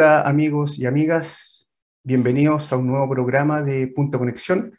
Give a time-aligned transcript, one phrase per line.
[0.00, 1.66] Hola amigos y amigas,
[2.04, 4.78] bienvenidos a un nuevo programa de Punto Conexión.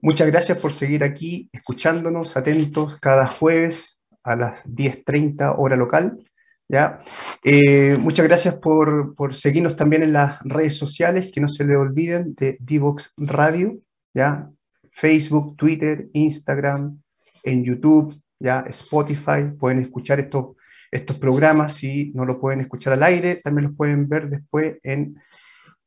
[0.00, 6.24] Muchas gracias por seguir aquí escuchándonos, atentos cada jueves a las 10.30 hora local.
[6.68, 7.00] ¿ya?
[7.42, 11.74] Eh, muchas gracias por, por, seguirnos también en las redes sociales, que no se le
[11.74, 13.80] olviden de Divox Radio,
[14.14, 14.48] ¿ya?
[14.92, 17.02] Facebook, Twitter, Instagram,
[17.42, 18.60] en YouTube, ¿ya?
[18.68, 20.54] Spotify, pueden escuchar estos
[20.94, 25.20] estos programas, si no lo pueden escuchar al aire, también los pueden ver después en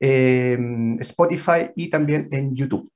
[0.01, 0.57] eh,
[0.99, 2.91] Spotify y también en YouTube.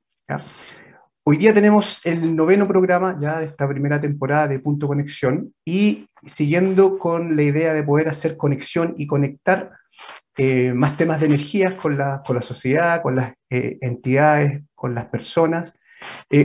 [1.24, 6.08] Hoy día tenemos el noveno programa ya de esta primera temporada de Punto Conexión y
[6.26, 9.72] siguiendo con la idea de poder hacer conexión y conectar
[10.38, 14.94] eh, más temas de energías con la, con la sociedad, con las eh, entidades, con
[14.94, 15.74] las personas.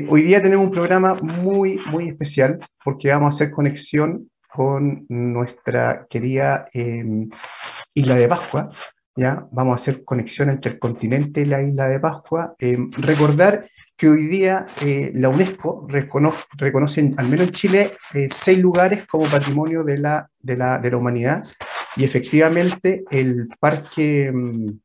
[0.09, 6.07] hoy día tenemos un programa muy, muy especial porque vamos a hacer conexión con nuestra
[6.09, 7.29] querida em,
[7.93, 8.71] isla de Pascua.
[9.15, 9.47] ¿ya?
[9.53, 12.55] Vamos a hacer conexión entre el continente y la isla de Pascua.
[12.59, 13.69] Em, recordar
[13.99, 19.27] que hoy día eh, la UNESCO reconoce, al menos en Chile, eh, seis lugares como
[19.27, 21.45] patrimonio de la, de la, de la humanidad
[21.97, 24.79] y efectivamente el Parque, em,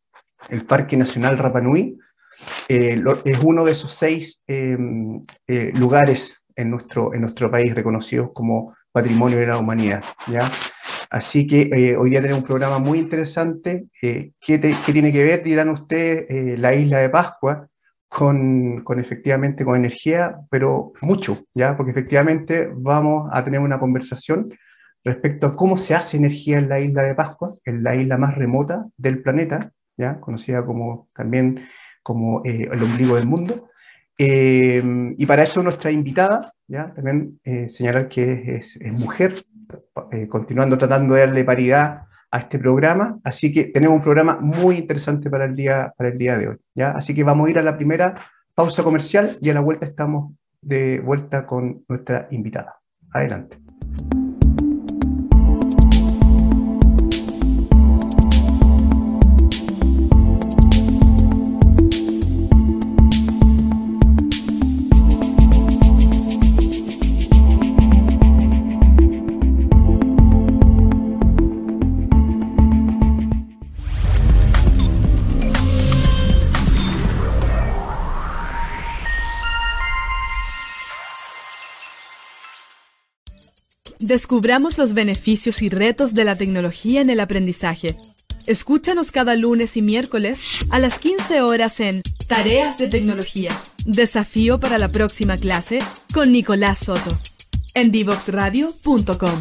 [0.49, 1.97] el parque Nacional Rapanui
[2.67, 4.41] eh, es uno de esos seis
[5.73, 10.03] lugares en nuestro, en nuestro país reconocidos como patrimonio de la humanidad.
[10.27, 10.49] ¿ya?
[11.11, 13.87] Así que eh, hoy día tenemos un programa muy interesante.
[14.01, 17.67] Eh, ¿qué, tiene que ver, dirán ustedes, eh, la isla de Pascua
[18.07, 20.37] con, con, efectivamente con energía?
[20.49, 21.75] Pero mucho, ¿ya?
[21.75, 24.53] Porque efectivamente vamos a tener una conversación
[25.03, 28.35] respecto a cómo se hace energía en la isla de Pascua, en la isla más
[28.35, 30.19] remota del planeta, ¿ya?
[30.21, 31.67] conocida como también
[32.03, 33.69] como el ombligo del mundo.
[34.17, 36.53] y para eso nuestra invitada
[36.95, 39.35] también eh, señalar que es, mujer,
[40.11, 44.77] eh, continuando tratando de darle paridad a este programa, así que tenemos un programa muy
[44.77, 46.91] interesante para el día, para el día de hoy, ¿ya?
[46.91, 48.21] Así que vamos a ir a la primera
[48.55, 52.75] pausa comercial y a la vuelta estamos de vuelta con nuestra invitada.
[53.11, 53.57] Adelante.
[84.01, 87.95] Descubramos los beneficios y retos de la tecnología en el aprendizaje.
[88.47, 90.41] Escúchanos cada lunes y miércoles
[90.71, 93.51] a las 15 horas en Tareas de Tecnología.
[93.85, 95.79] Desafío para la próxima clase
[96.13, 97.11] con Nicolás Soto.
[97.75, 99.39] En divoxradio.com.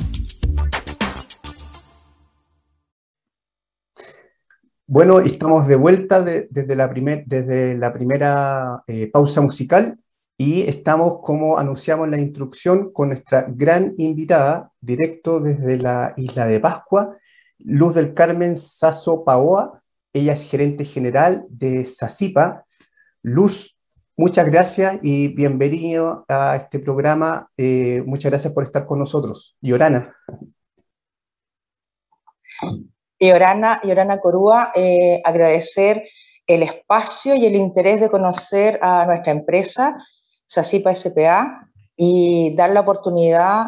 [4.87, 9.99] Bueno, estamos de vuelta desde, la primera eh, pausa musical
[10.43, 16.47] y estamos, como anunciamos en la instrucción, con nuestra gran invitada, directo desde la isla
[16.47, 17.15] de Pascua,
[17.59, 19.83] Luz del Carmen Sasso Paoa.
[20.15, 22.65] Ella es gerente general de SACIPA.
[23.21, 23.77] Luz,
[24.17, 27.51] muchas gracias y bienvenido a este programa.
[27.59, 29.59] Eh, muchas gracias por estar con nosotros.
[29.61, 30.17] Y Orana.
[33.19, 33.79] Y Orana,
[34.23, 36.03] Corúa, eh, agradecer
[36.47, 39.99] el espacio y el interés de conocer a nuestra empresa
[40.51, 43.67] SACIPA SPA y dar la oportunidad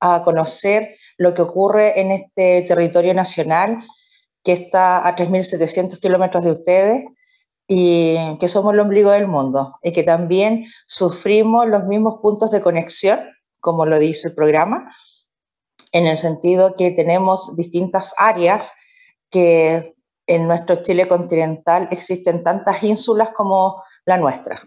[0.00, 3.78] a conocer lo que ocurre en este territorio nacional
[4.44, 7.04] que está a 3.700 kilómetros de ustedes
[7.66, 12.60] y que somos el ombligo del mundo y que también sufrimos los mismos puntos de
[12.60, 13.20] conexión,
[13.60, 14.94] como lo dice el programa,
[15.92, 18.72] en el sentido que tenemos distintas áreas
[19.30, 19.94] que
[20.26, 24.62] en nuestro Chile continental existen tantas ínsulas como la nuestra.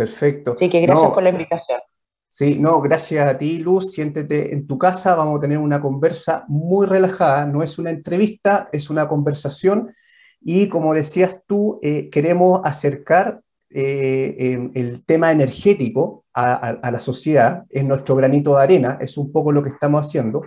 [0.00, 0.54] Perfecto.
[0.56, 1.78] Sí, que gracias por la invitación.
[2.26, 3.92] Sí, no, gracias a ti, Luz.
[3.92, 7.44] Siéntete en tu casa, vamos a tener una conversa muy relajada.
[7.44, 9.92] No es una entrevista, es una conversación.
[10.40, 17.64] Y como decías tú, eh, queremos acercar eh, el tema energético a, la sociedad.
[17.68, 20.44] Es nuestro granito de arena, es un poco lo que estamos haciendo,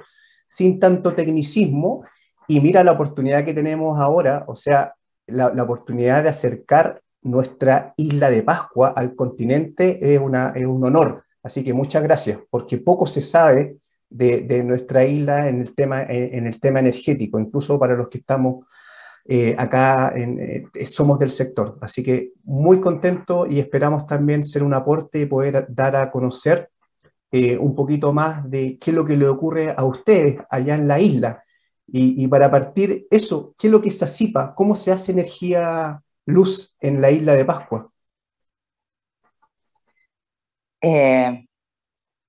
[0.48, 2.06] sin tanto tecnicismo.
[2.48, 4.96] Y mira la oportunidad que tenemos ahora, o sea,
[5.28, 10.86] la, la oportunidad de acercar nuestra isla de Pascua al continente es, una, es un
[10.86, 11.24] honor.
[11.42, 13.78] Así que muchas gracias, porque poco se sabe
[14.10, 18.20] de, de nuestra isla en el, tema, en, el tema energético, incluso para los que
[18.20, 18.66] estamos
[19.26, 21.78] eh, acá, en, eh, somos del sector.
[21.82, 26.70] Así que muy contento y esperamos también ser un aporte y poder dar a conocer
[27.32, 30.88] eh, un poquito más de qué es lo que le ocurre a ustedes allá en
[30.88, 31.44] la isla.
[31.96, 34.56] Y, para partir, eso, ¿qué es lo que es SACIPA?
[34.56, 37.92] ¿Cómo se hace energía luz en la isla de Pascua?
[40.82, 41.46] Eh,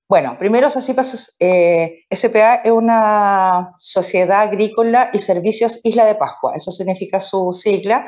[0.07, 1.01] bueno, primero SACIPA
[1.39, 8.05] eh, SPA es una sociedad agrícola y servicios Isla de Pascua, eso significa su sigla.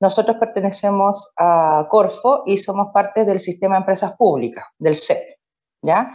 [0.00, 5.38] Nosotros pertenecemos a Corfo y somos parte del sistema de empresas públicas, del CEP,
[5.82, 6.12] ¿ya?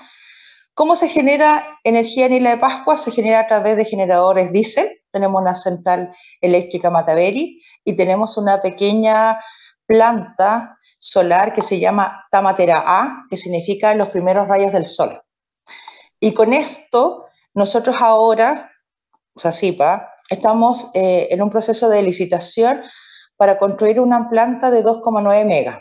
[0.73, 2.97] ¿Cómo se genera energía en Isla de Pascua?
[2.97, 5.01] Se genera a través de generadores diésel.
[5.15, 9.39] Tenemos una central eléctrica Mataveri y tenemos una pequeña
[9.87, 15.21] planta solar que se llama Tamatera A, que significa los primeros rayos del sol.
[16.19, 18.73] Y con esto, nosotros ahora,
[19.37, 22.81] SACIPA, estamos eh, en un proceso de licitación
[23.37, 25.79] para construir una planta de 2,9 megas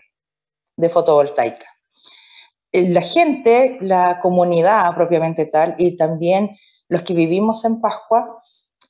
[0.76, 1.66] de fotovoltaica.
[2.70, 6.56] Eh, la gente, la comunidad propiamente tal, y también
[6.86, 8.40] los que vivimos en Pascua,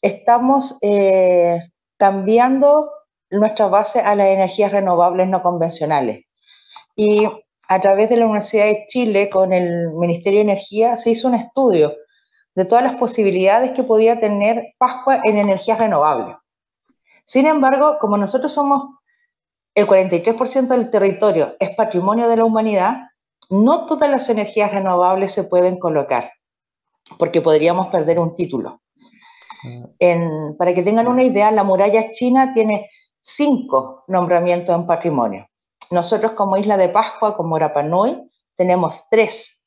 [0.05, 1.59] estamos eh,
[1.97, 2.91] cambiando
[3.31, 6.27] nuestra base a las energías renovables no convencionales.
[6.95, 7.27] Y
[7.69, 11.35] a través de la Universidad de Chile, con el Ministerio de Energía, se hizo un
[11.35, 11.95] estudio
[12.55, 16.37] de todas las posibilidades que podía tener Pascua en energías renovables.
[17.25, 18.83] Sin embargo, como nosotros somos
[19.75, 23.09] el 43% del territorio es patrimonio de la humanidad,
[23.49, 26.31] no todas las energías renovables se pueden colocar,
[27.19, 28.84] porque podríamos perder un título.
[29.64, 30.56] Mm.
[30.56, 32.90] para que tengan una idea, la muralla china tiene
[33.22, 35.49] cinco nombramientos en patrimonio.
[35.90, 39.61] Nosotros como Isla de Pascua, como Rapanui, tenemos tres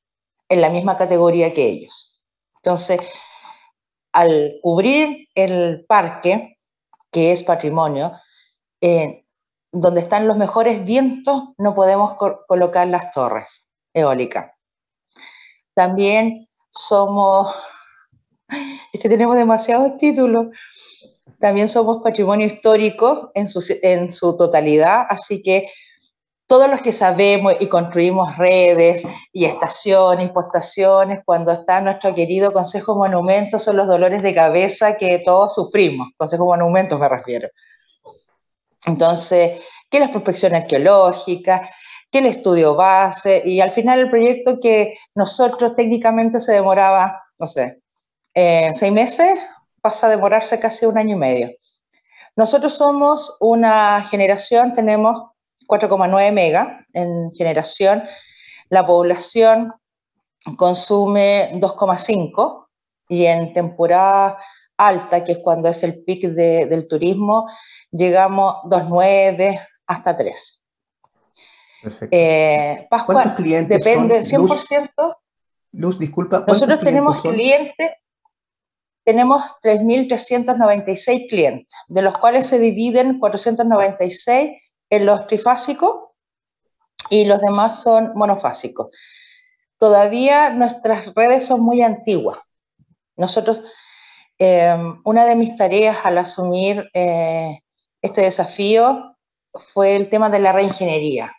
[0.50, 2.22] en la misma categoría que ellos.
[2.58, 3.00] Entonces,
[4.14, 6.58] al cubrir el parque,
[7.12, 8.14] que es patrimonio,
[9.72, 12.16] donde están los mejores vientos, no podemos
[12.48, 14.56] colocar las torres eólica.
[15.74, 17.56] También somos,
[18.94, 20.48] es que tenemos demasiados títulos,
[21.40, 25.70] también somos patrimonio histórico en su, totalidad, así que
[26.48, 29.04] todos los que sabemos y construimos redes
[29.34, 35.20] y estaciones postaciones, cuando está nuestro querido Consejo Monumentos, son los dolores de cabeza que
[35.20, 36.08] todos sufrimos.
[36.16, 37.50] Consejo Monumentos me refiero.
[38.86, 41.70] Entonces, que la prospección arqueológica,
[42.10, 47.48] que el estudio base, y al final el proyecto que nosotros técnicamente se demoraba, no
[47.48, 47.82] sé,
[48.40, 49.40] eh, seis meses,
[49.82, 51.52] pasa a demorarse casi un año y medio.
[52.36, 55.32] Nosotros somos una generación, tenemos
[55.68, 58.04] 4,9 mega en generación,
[58.70, 59.74] la población
[60.56, 62.68] consume 2,5
[63.10, 64.38] y en temporada
[64.78, 67.50] alta, que es cuando es el pic del turismo,
[67.90, 70.62] llegamos 2,9 hasta 3.
[72.12, 75.18] Eh, ¿Cuántos clientes depende 100%.
[75.72, 76.46] Luz, disculpa.
[76.48, 77.90] Nosotros tenemos clientes,
[79.08, 84.52] tenemos 3.396 clientes, de los cuales se dividen 496
[84.90, 86.10] en los trifásicos
[87.10, 88.90] y los demás son monofásicos.
[89.78, 92.40] Todavía nuestras redes son muy antiguas.
[93.16, 93.64] Nosotros,
[94.40, 97.62] em, una de mis tareas al asumir eh,
[98.02, 99.16] este desafío
[99.54, 101.32] fue el tema de la reingeniería.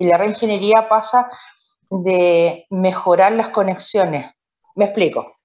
[0.00, 1.30] Y la reingeniería pasa
[1.90, 4.26] de mejorar las conexiones.
[4.74, 5.37] Me explico.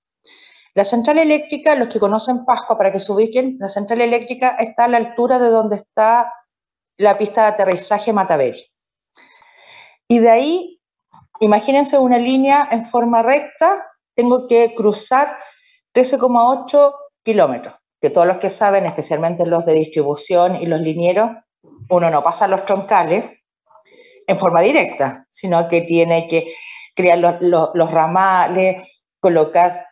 [0.76, 4.86] La central eléctrica, los que conocen Pascua, para que se ubiquen, la central eléctrica está
[4.86, 6.34] a la altura de donde está
[6.98, 8.72] la pista de aterrizaje Mataveri.
[10.08, 10.82] Y de ahí,
[11.40, 15.38] imagínense una línea en forma recta, tengo que cruzar
[15.94, 21.30] 13,8 kilómetros, que todos los que saben, especialmente los de distribución y los linieros,
[21.90, 23.26] uno no pasa los troncales,
[24.28, 26.54] en forma directa, sino que tiene que
[26.96, 29.88] crear los, ramales, colocar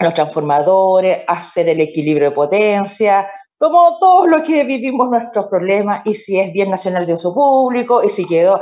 [0.00, 6.14] los transformadores, hacer el equilibrio de potencia, como todos los que vivimos nuestros problemas, y
[6.14, 8.60] si es bien nacional de uso público, y si quedó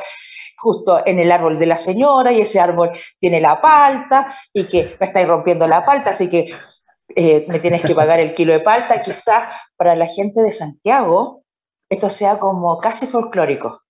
[0.59, 4.97] justo en el árbol de la señora, y ese árbol tiene la palta, y que
[4.99, 6.53] me estáis rompiendo la palta, así que
[7.15, 11.43] eh, me tienes que pagar el kilo de palta, quizás para la gente de Santiago
[11.89, 13.83] esto sea como casi folclórico.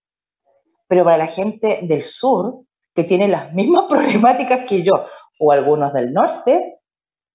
[0.88, 2.62] Pero para la gente del sur,
[2.94, 5.06] que tiene las mismas problemáticas que yo,
[5.38, 6.75] o algunos del norte,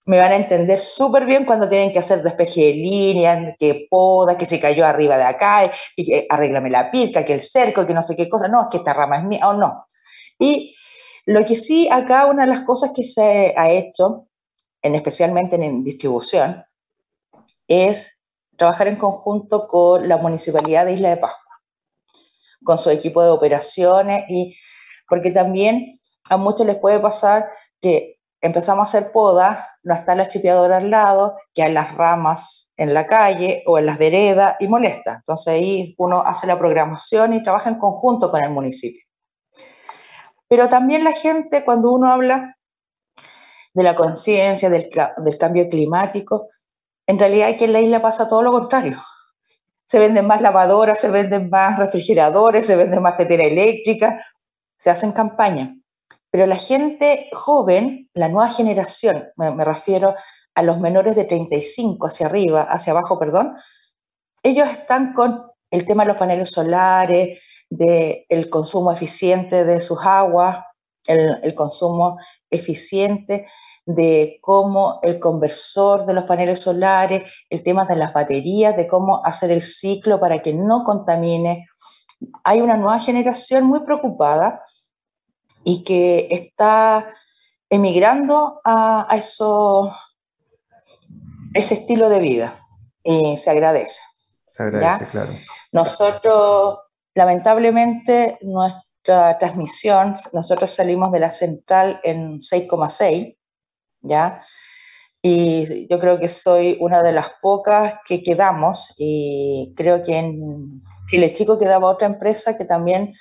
[0.06, 4.38] me van a entender súper bien cuando tienen que hacer despeje de líneas, que poda,
[4.38, 8.02] que se cayó arriba de acá, y arréglame la pirca, que el cerco, que no
[8.02, 9.86] sé qué cosa, no, es que esta rama es mía, o no.
[10.40, 10.76] Y
[11.26, 14.28] lo que sí, acá una de las cosas que se ha hecho,
[14.82, 16.66] en, especialmente en distribución,
[17.68, 18.18] es
[18.58, 21.52] trabajar en conjunto con la Municipalidad de Isla de Pascua
[22.64, 24.56] con su equipo de operaciones y
[25.08, 27.50] porque también a muchos les puede pasar
[27.82, 32.70] que empezamos a hacer podas, no está la chipeadora al lado, que hay las ramas
[32.76, 35.16] en la calle o en las veredas y molesta.
[35.16, 39.04] Entonces ahí uno hace la programación y trabaja en conjunto con el municipio.
[40.48, 42.58] Pero también la gente, cuando uno habla
[43.74, 46.48] de la conciencia, del, del, cambio climático,
[47.08, 49.02] en realidad aquí en la isla pasa todo lo contrario.
[49.86, 54.26] Se venden más lavadoras, se venden más refrigeradores, se venden más tetera eléctrica,
[54.78, 55.81] se hacen campañas.
[56.32, 60.16] Pero la gente joven, la nueva generación, me, refiero
[60.56, 63.58] a los menores de 35 hacia arriba, hacia abajo, perdón,
[64.42, 67.38] ellos están con el tema de los paneles solares,
[67.70, 70.60] del consumo eficiente de sus aguas,
[71.08, 72.18] el, el, consumo
[72.50, 73.48] eficiente
[73.86, 79.22] de cómo el conversor de los paneles solares, el tema de las baterías, de cómo
[79.26, 81.68] hacer el ciclo para que no contamine.
[82.44, 84.62] Hay una nueva generación muy preocupada
[85.64, 87.10] y que está
[87.70, 89.96] emigrando a, eso,
[91.54, 92.60] ese estilo de vida
[93.04, 94.02] y se agradece.
[94.48, 95.32] Se agradece, claro.
[95.72, 96.80] Nosotros,
[97.16, 103.38] lamentablemente, nuestra transmisión, nosotros salimos de la central en 6,6,
[104.02, 104.44] ¿ya?
[105.24, 110.82] Y yo creo que soy una de las pocas que quedamos y creo que en
[111.10, 113.14] Chile Chico quedaba otra empresa que también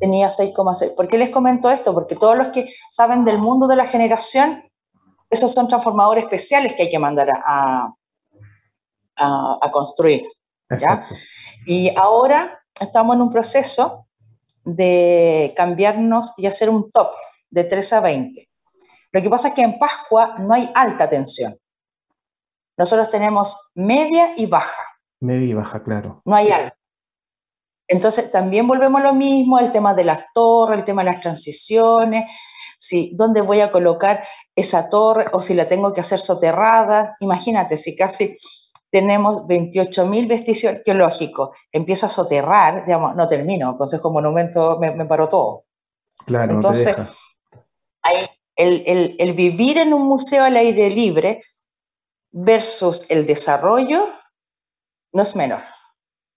[0.00, 0.94] tenía 6,6.
[0.94, 1.94] ¿Por qué les comento esto?
[1.94, 4.64] Porque todos los que saben del mundo de la generación,
[5.30, 7.92] esos son transformadores especiales que hay que mandar a,
[9.16, 10.24] a, construir.
[10.78, 11.04] ¿ya?
[11.66, 14.06] Y ahora estamos en un proceso
[14.64, 17.10] de cambiarnos y hacer un top
[17.50, 18.48] de 3 a 20.
[19.12, 21.56] Lo que pasa es que en Pascua no hay alta tensión.
[22.76, 24.82] Nosotros tenemos media y baja.
[25.20, 26.20] Media y baja, claro.
[26.24, 26.75] No hay alta.
[27.88, 31.20] Entonces, también volvemos a lo mismo, el tema de las torres, el tema de las
[31.20, 32.24] transiciones,
[32.78, 34.24] si, dónde voy a colocar
[34.54, 37.16] esa torre o si la tengo que hacer soterrada.
[37.20, 38.36] Imagínate, si casi
[38.90, 45.06] tenemos 28.000 vestigios arqueológicos, empiezo a soterrar, digamos, no termino, el Consejo Monumento me, me
[45.06, 45.64] paró todo.
[46.24, 46.96] Claro, Entonces,
[48.56, 51.40] el, el, el vivir en un museo al aire libre
[52.32, 54.02] versus el desarrollo
[55.12, 55.62] no es menor.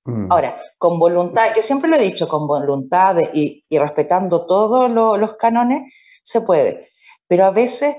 [0.05, 0.31] Mm.
[0.31, 5.93] Ahora, con voluntad, yo siempre lo he dicho, con voluntad y, respetando todos los cánones,
[6.23, 6.87] se puede.
[7.27, 7.97] Pero a veces,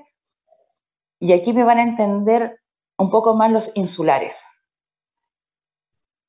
[1.18, 2.60] y aquí me van a entender
[2.98, 4.44] un poco más los insulares.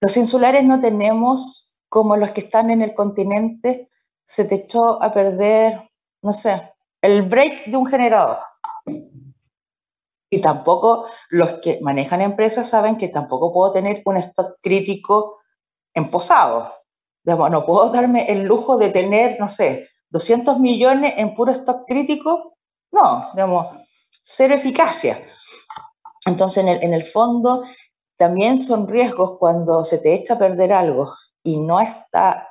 [0.01, 3.89] Los insulares no tenemos, como los que están en el continente,
[4.25, 5.89] se te echó a perder,
[6.21, 8.37] no sé, el break de un generador.
[10.33, 15.40] Y tampoco los que manejan empresas saben que tampoco puedo tener un stock crítico
[15.93, 16.73] en posado.
[17.25, 22.57] no puedo darme el lujo de tener, no sé, 200 millones en puro stock crítico.
[22.91, 23.67] No, digamos,
[24.23, 25.25] cero eficacia.
[26.25, 27.63] Entonces, en el, en el fondo,
[28.17, 31.11] también son riesgos cuando se te echa a perder algo
[31.43, 32.49] y no está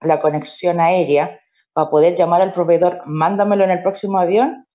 [0.00, 1.38] la conexión aérea
[1.72, 4.66] para poder llamar al proveedor, mándamelo en el próximo avión.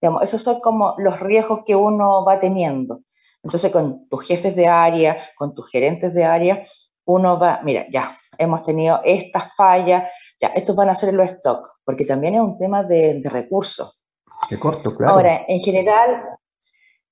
[0.00, 3.02] Digamos, esos son como los riesgos que uno va teniendo.
[3.42, 6.64] Entonces, con tus jefes de área, con tus gerentes de área,
[7.06, 11.78] uno va, mira, ya, hemos tenido estas fallas, ya, estos van a ser los stock,
[11.84, 14.02] porque también es un tema de, recursos.
[14.50, 15.14] De corto, claro.
[15.14, 16.38] Ahora, en general,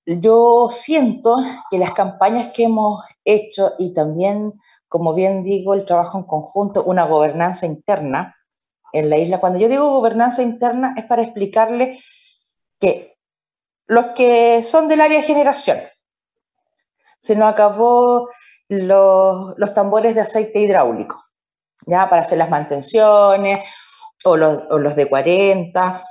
[0.05, 1.37] yo siento
[1.71, 4.55] que las campañas que hemos hecho y también,
[4.89, 8.37] como bien digo, el trabajo en conjunto, una gobernanza interna
[8.93, 11.99] en la isla, cuando yo digo gobernanza interna es para explicarle
[12.79, 13.17] que
[13.87, 15.79] los que son del área de generación,
[17.19, 18.29] se nos acabó
[18.73, 21.23] los, los tambores de aceite hidráulico,
[21.87, 22.09] ¿ya?
[22.09, 23.69] Para hacer las mantenciones,
[24.25, 26.03] o los, los de 40,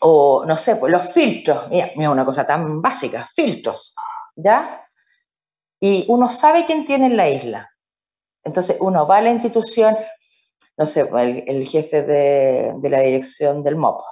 [0.00, 3.94] o no sé, pues los filtros, mira, mira, una cosa tan básica, filtros,
[4.36, 4.86] ¿ya?
[5.80, 7.70] Y uno sabe quién tiene en la isla.
[8.42, 9.96] Entonces uno va a la institución,
[10.76, 14.02] no sé, el, el jefe de, de, la dirección del MOP.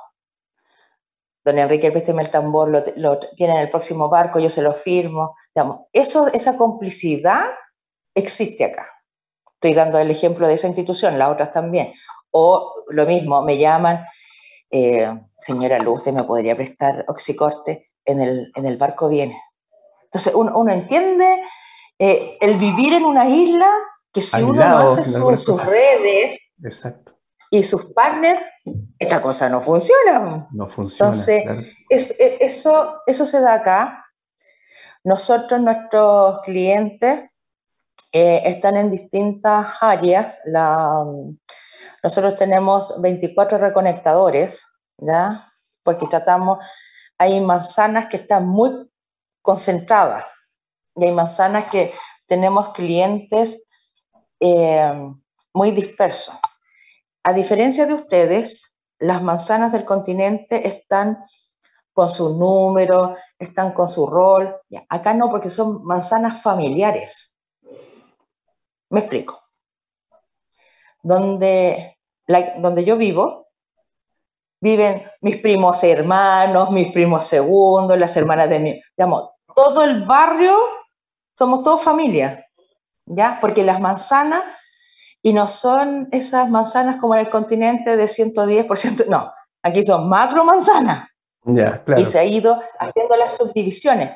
[1.44, 5.36] Don Enrique, présteme el tambor, lo, tiene en el próximo barco, yo se lo firmo.
[5.54, 7.46] Digamos, eso, esa complicidad
[8.14, 8.88] existe acá.
[9.54, 11.92] Estoy dando el ejemplo de esa institución, las otras también.
[12.30, 14.04] O lo mismo, me llaman,
[14.70, 17.90] eh, señora Luz, ¿usted me podría prestar oxicorte?
[18.04, 19.40] En el, en el barco viene.
[20.04, 21.40] Entonces uno, uno entiende
[21.98, 23.70] eh, el vivir en una isla
[24.12, 25.04] que si uno no hace
[25.38, 27.16] sus redes Exacto.
[27.50, 28.40] y sus partners,
[28.98, 30.48] esta cosa no funciona.
[30.52, 31.12] No funciona.
[31.12, 31.44] Entonces,
[32.18, 34.01] e, eso, eso se da acá.
[35.04, 37.24] Nosotros, nuestros clientes,
[38.12, 40.40] eh, están en distintas áreas.
[42.02, 44.66] Nosotros tenemos 24 reconectadores,
[44.98, 45.52] ¿ya?
[45.82, 46.58] Porque tratamos,
[47.18, 48.90] hay manzanas que están muy
[49.40, 50.24] concentradas
[50.94, 51.94] y hay manzanas que
[52.26, 53.62] tenemos clientes
[54.40, 54.92] eh,
[55.54, 56.34] muy dispersos.
[57.24, 61.24] A diferencia de ustedes, las manzanas del continente están
[61.92, 64.56] con su número, están con su rol.
[64.88, 67.36] Acá no, porque son manzanas familiares.
[68.90, 69.40] Me explico.
[71.02, 71.98] Donde,
[72.58, 73.48] donde yo vivo,
[74.60, 80.56] viven mis primos hermanos, mis primos segundos, las hermanas de mi, digamos, todo el barrio,
[81.36, 82.46] somos todos familia,
[83.06, 83.38] ¿ya?
[83.40, 84.44] Porque las manzanas,
[85.20, 89.32] y no son esas manzanas como en el continente de 110%, no,
[89.62, 91.08] aquí son macro manzanas.
[91.44, 92.00] Ya, claro.
[92.00, 94.10] Y se ha ido haciendo las subdivisiones.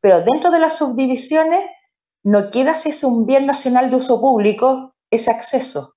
[0.00, 1.64] Pero dentro de las subdivisiones
[2.22, 5.94] no queda si es un bien nacional de uso público ese acceso.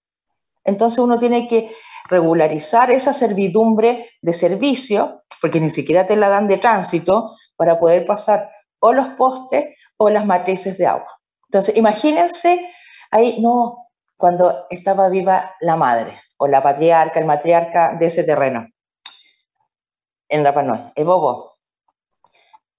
[0.63, 1.71] Entonces uno tiene que
[2.09, 8.05] regularizar esa servidumbre de servicio, porque ni siquiera te la dan de tránsito, para poder
[8.05, 8.49] pasar
[8.79, 11.19] o los postes o las matrices de agua.
[11.47, 12.69] Entonces, imagínense
[13.11, 13.87] ahí, no,
[14.17, 18.67] cuando estaba viva la madre o la patriarca, el matriarca de ese terreno.
[20.31, 21.57] En Rapa Nui, es bobo,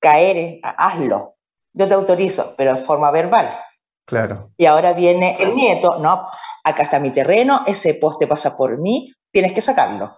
[0.00, 1.36] caer, hazlo,
[1.74, 3.54] yo te autorizo, pero en forma verbal.
[4.06, 4.50] Claro.
[4.56, 6.26] Y ahora viene el nieto, no,
[6.64, 10.16] acá está mi terreno, ese poste pasa por mí, tienes que sacarlo.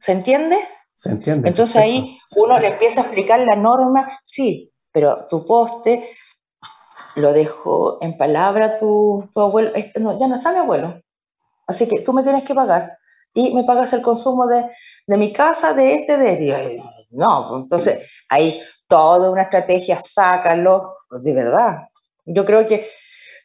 [0.00, 0.58] ¿Se entiende?
[0.92, 1.48] Se entiende.
[1.48, 6.10] Entonces ahí uno le empieza a explicar la norma, sí, pero tu poste
[7.14, 11.00] lo dejó en palabra tu, abuelo, este, no, ya no está mi abuelo,
[11.68, 12.98] así que tú me tienes que pagar
[13.34, 14.66] y me pagas el consumo de,
[15.06, 16.32] mi casa, de este, de...
[16.32, 16.82] este.
[17.10, 21.88] no, pues, entonces ahí toda una estrategia, sácalo, pues de verdad.
[22.26, 22.88] Yo creo que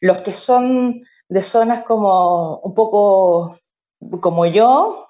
[0.02, 3.58] los que son de zonas como un poco
[4.22, 5.08] como yo,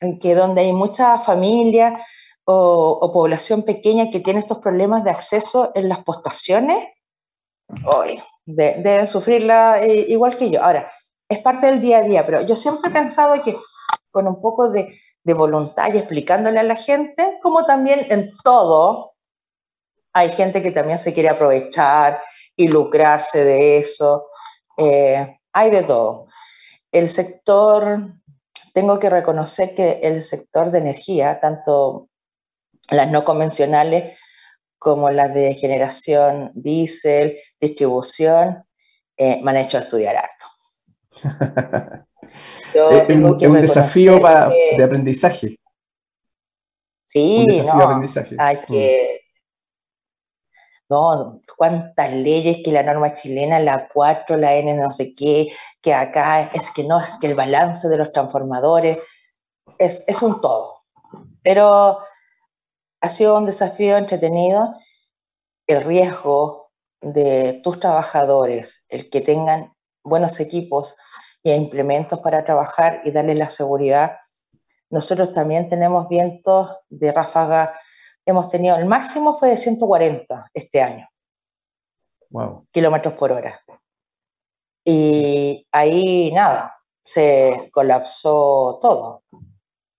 [0.00, 1.98] en que donde hay mucha familia
[2.44, 6.78] o, población pequeña que tiene estos problemas de acceso en las postaciones,
[7.84, 10.62] hoy deben sufrirla eh, igual que yo.
[10.62, 10.90] Ahora,
[11.28, 13.56] es parte del día a día, pero yo siempre he pensado que
[14.12, 19.14] con un poco de, voluntad y explicándole a la gente, como también en todo,
[20.12, 22.20] hay gente que también se quiere aprovechar
[22.54, 24.28] y lucrarse de eso.
[24.76, 26.26] Eh, hay de todo.
[26.90, 28.14] El sector,
[28.74, 32.08] tengo que reconocer que el sector de energía, tanto
[32.90, 34.18] las no convencionales
[34.78, 38.64] como las de generación diésel, distribución,
[39.16, 40.46] eh, me han hecho estudiar harto.
[42.74, 44.20] es un, desafío
[44.76, 45.58] de aprendizaje.
[47.06, 48.02] Sí, no,
[48.38, 48.60] hay mm.
[48.66, 49.20] que,
[50.88, 55.48] no, cuántas leyes que la norma chilena, la 4, la N no sé qué,
[55.80, 58.98] que acá es que no, es que el balance de los transformadores
[59.78, 60.82] es, es un todo.
[61.42, 61.98] Pero
[63.00, 64.74] ha sido un desafío entretenido.
[65.66, 69.72] El riesgo de tus trabajadores, el que tengan
[70.04, 70.96] buenos equipos
[71.42, 74.18] y implementos para trabajar y darles la seguridad.
[74.90, 77.74] Nosotros también tenemos vientos de ráfaga
[78.26, 81.08] hemos tenido, el máximo fue de 140 este año.
[82.70, 83.60] Kilómetros por hora.
[84.84, 89.22] Y ahí nada, se colapsó todo.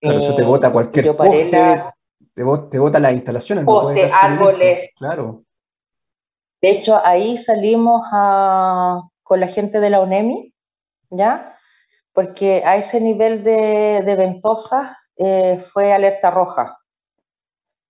[0.00, 1.50] eso te bota cualquier poste,
[2.34, 3.64] te, bota, las instalaciones.
[3.64, 4.90] Poste, árboles.
[4.96, 5.44] Claro.
[6.60, 8.02] De hecho, ahí salimos
[9.22, 10.53] con la gente de la UNEMI,
[11.16, 11.56] ¿ya?
[12.12, 16.78] Porque a ese nivel de, de ventosa eh, fue alerta roja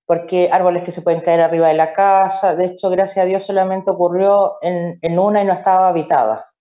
[0.07, 3.45] porque árboles que se pueden caer arriba de la casa, de hecho, gracias a Dios
[3.45, 6.53] solamente ocurrió en, una y no estaba habitada.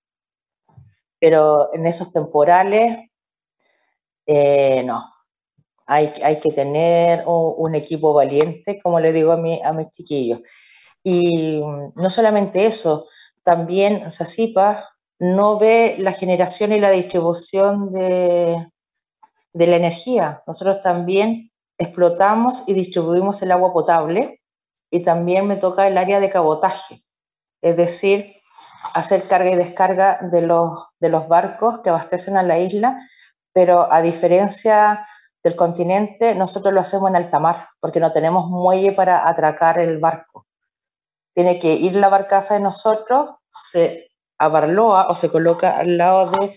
[1.19, 3.09] Pero en esos temporales,
[4.25, 5.03] eh, no,
[5.85, 10.39] hay, hay, que tener un, equipo valiente, como le digo a, mi, a mis chiquillos.
[11.03, 11.61] Y
[11.95, 13.07] no solamente eso,
[13.43, 14.92] también SACIPA
[15.23, 18.57] no ve la generación y la distribución de,
[19.53, 20.43] de la energía.
[20.45, 24.41] Nosotros también explotamos y distribuimos el agua potable
[24.91, 27.05] y también me toca el área de cabotaje,
[27.61, 28.35] es decir,
[28.93, 32.99] hacer carga y descarga de los, de los barcos que abastecen a la isla,
[33.53, 35.07] pero a diferencia
[35.41, 39.99] del continente, nosotros lo hacemos en alta mar, porque no tenemos muelle para atracar el
[39.99, 40.47] barco.
[41.33, 44.09] Tiene que ir la barcaza de nosotros, se
[44.43, 46.55] abarloa o se coloca al lado de,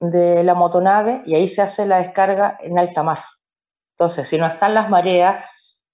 [0.00, 3.18] de la motonave y ahí se hace la descarga en alta mar.
[3.96, 5.44] Entonces, si no están las mareas,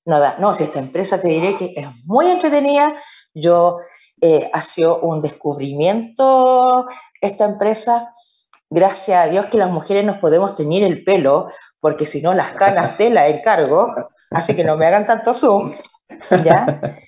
[0.05, 0.37] no da.
[0.39, 2.95] No, si esta empresa te diré que es muy entretenida,
[3.35, 3.79] yo
[4.21, 6.89] eh, ha sido un descubrimiento
[7.21, 8.15] esta empresa.
[8.71, 11.49] Gracias a Dios que las mujeres nos podemos teñir el pelo,
[11.81, 13.95] porque si no las canas te la encargo.
[14.31, 15.75] Así que no me hagan tanto zoom,
[16.45, 16.81] ¿ya?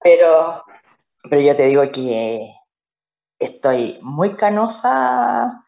[0.00, 0.62] Pero,
[1.28, 2.54] pero yo te digo que
[3.38, 5.64] estoy muy canosa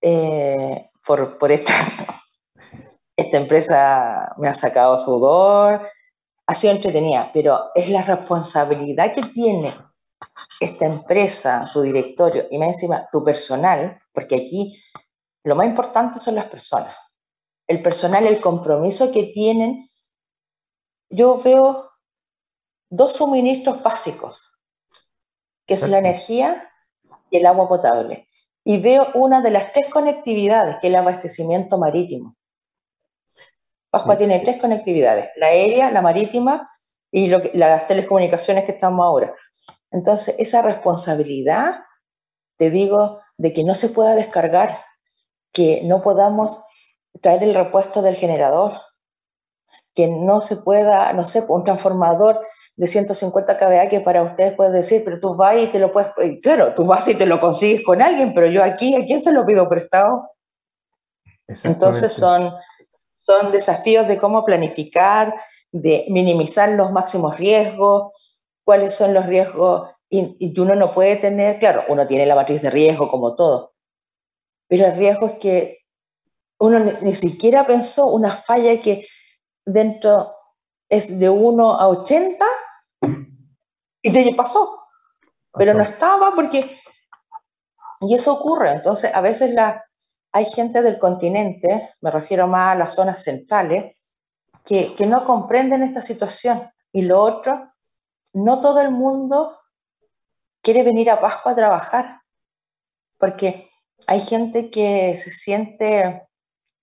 [0.00, 1.72] eh, por, por esta,
[3.16, 5.88] esta empresa, me ha sacado sudor,
[6.46, 9.72] ha sido entretenida, pero es la responsabilidad que tiene
[10.60, 14.80] esta empresa, tu directorio y más encima tu personal, porque aquí
[15.42, 16.96] lo más importante son las personas.
[17.66, 19.88] El personal, el compromiso que tienen.
[21.10, 21.90] Yo veo
[22.90, 24.58] dos suministros básicos,
[25.66, 26.70] que es la energía
[27.34, 28.28] y el agua potable.
[28.62, 32.36] Y veo una de las tres conectividades, que es el abastecimiento marítimo.
[33.90, 36.70] Pascua tiene tres conectividades, la aérea, la marítima
[37.10, 39.34] y las telecomunicaciones que estamos ahora.
[39.90, 41.84] Entonces, esa responsabilidad,
[42.56, 44.84] te digo, de que no se pueda descargar,
[45.52, 46.60] que no podamos
[47.20, 48.80] traer el repuesto del generador,
[49.94, 52.44] que no se pueda, no sé, un transformador
[52.76, 56.10] de 150 kVA que para ustedes puedes decir, pero tú vas y te lo puedes,
[56.18, 59.22] eh, claro, tú vas y te lo consigues con alguien, pero yo aquí, ¿a quién
[59.22, 60.30] se lo pido prestado?
[61.46, 62.52] Entonces son,
[63.20, 65.34] son desafíos de cómo planificar,
[65.70, 68.12] de minimizar los máximos riesgos,
[68.64, 72.70] cuáles son los riesgos, y, uno no puede tener, claro, uno tiene la matriz de
[72.70, 73.74] riesgo como todo,
[74.68, 75.78] pero el riesgo es que
[76.58, 79.06] uno ni, siquiera pensó una falla que
[79.66, 80.33] dentro
[80.94, 82.44] es de 1 a 80
[84.02, 84.86] y ya pasó,
[85.52, 86.70] pero no estaba porque...
[88.00, 89.82] Y eso ocurre, entonces a veces la,
[90.30, 93.96] hay gente del continente, me refiero más a las zonas centrales,
[94.64, 96.70] que, que no comprenden esta situación.
[96.92, 97.72] Y lo otro
[98.34, 99.58] no todo el mundo
[100.60, 102.20] quiere venir a Pascua a trabajar,
[103.18, 103.70] porque
[104.06, 106.26] hay gente que se siente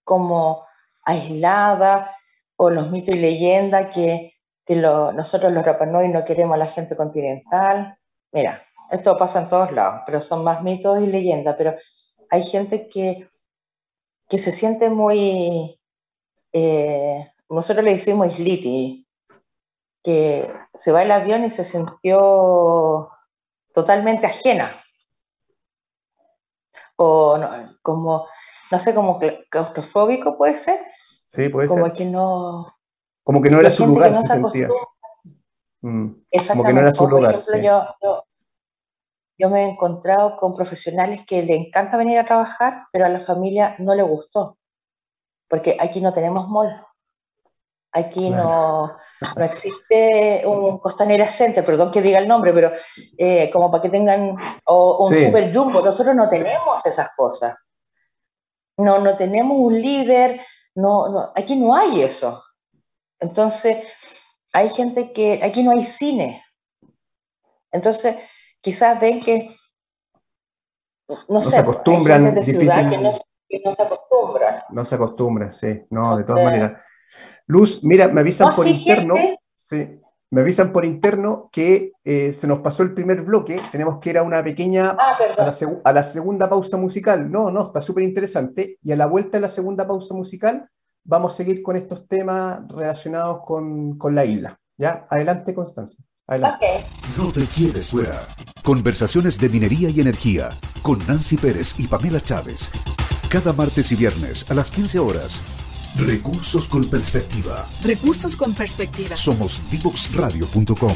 [0.03, 0.65] como
[1.03, 2.15] aislada
[2.63, 4.35] o los mitos y leyendas que,
[4.69, 7.97] nosotros los Rapanui no queremos a la gente continental.
[8.31, 11.75] Mira, esto pasa en todos lados, pero son más mitos y leyendas, pero
[12.29, 13.27] hay gente que,
[14.29, 15.77] que se siente muy,
[16.53, 19.07] eh, nosotros le decimos isliti,
[20.03, 23.09] que se va el avión y se sintió
[23.73, 24.83] totalmente ajena.
[26.95, 27.39] O
[27.81, 28.27] como,
[28.69, 29.19] no sé, como
[29.49, 30.79] claustrofóbico puede ser.
[31.31, 31.93] Sí, puede como ser.
[31.93, 32.75] Que no,
[33.23, 34.67] como que no era su lugar, se, sentía.
[35.79, 36.09] Mm,
[36.49, 37.35] como que no era su lugar.
[37.35, 38.25] Por ejemplo, yo,
[39.37, 43.21] yo, me he encontrado con profesionales que le encanta venir a trabajar, pero a la
[43.21, 44.57] familia no le gustó.
[45.47, 46.85] Porque aquí no tenemos mall.
[47.93, 48.97] Aquí no,
[49.35, 52.71] no, existe un Costanera Center, perdón que diga el nombre, pero
[53.17, 57.57] eh, como para que tengan, o un super jumbo, nosotros no tenemos esas cosas.
[58.77, 60.41] No, no tenemos un líder,
[60.75, 62.43] no, no, aquí no hay eso.
[63.19, 63.77] Entonces,
[64.53, 66.43] hay gente que, aquí no hay cine.
[67.71, 68.17] Entonces,
[68.61, 69.55] quizás ven que,
[71.29, 74.63] no, sé, se acostumbran, hay gente de ciudad que no, que no se acostumbran.
[74.69, 76.81] No se acostumbran, sí, no, de todas maneras.
[77.47, 79.15] Luz, mira, me avisan por interno,
[79.55, 80.00] sí,
[80.31, 84.17] me avisan por interno que eh, se nos pasó el primer bloque, tenemos que ir
[84.17, 85.17] a una pequeña, ah,
[85.83, 87.29] a, la segunda pausa musical.
[87.29, 88.77] No, no, está súper interesante.
[88.81, 90.69] Y a la vuelta de la segunda pausa musical
[91.03, 94.57] vamos a seguir con estos temas relacionados con, con la isla.
[94.77, 95.05] ¿Ya?
[95.09, 96.01] Adelante, Constanza.
[96.27, 96.85] Adelante.
[97.17, 98.21] No te quieres fuera.
[98.63, 100.49] Conversaciones de minería y energía
[100.81, 102.71] con Nancy Pérez y Pamela Chávez.
[103.29, 105.43] Cada martes y viernes a las 15 horas
[105.95, 107.67] Recursos con perspectiva.
[107.83, 109.17] Recursos con perspectiva.
[109.17, 110.95] Somos divoxradio.com.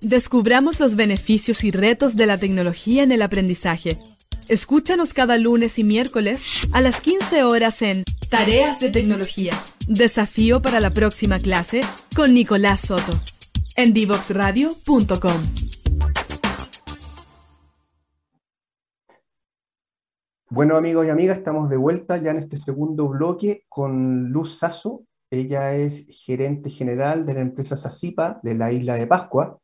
[0.00, 3.96] Descubramos los beneficios y retos de la tecnología en el aprendizaje.
[4.48, 9.52] Escúchanos cada lunes y miércoles a las 15 horas en Tareas de Tecnología.
[9.86, 11.82] Desafío para la próxima clase
[12.16, 13.12] con Nicolás Soto
[13.76, 15.32] en divoxradio.com.
[20.50, 25.04] Bueno amigos y amigas, estamos de vuelta ya en este segundo bloque con Luz Sasso.
[25.30, 29.61] Ella es gerente general de la empresa Sacipa de la isla de Pascua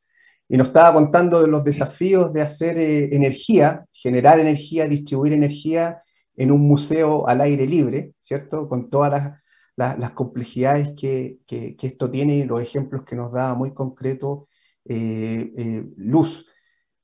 [0.48, 6.02] y nos estaba contando de los desafíos de hacer eh, energía, generar energía, distribuir energía
[6.36, 8.66] en un museo al aire libre, ¿cierto?
[8.66, 9.34] Con todas
[9.76, 11.38] las, complejidades que,
[11.82, 14.48] esto tiene y los ejemplos que nos da muy concreto
[14.84, 16.46] eh, eh, Luz.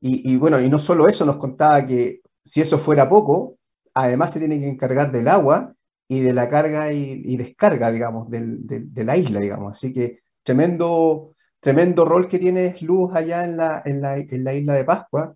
[0.00, 3.56] Y, bueno, y no solo eso, nos contaba que si eso fuera poco,
[3.94, 5.74] además se tiene que encargar del agua
[6.06, 9.78] y de la carga y, descarga, digamos, de la isla, digamos.
[9.78, 11.33] Así que tremendo
[11.64, 15.34] tremendo rol que tienes, Luz, allá en la, en la, en la isla de Pascua.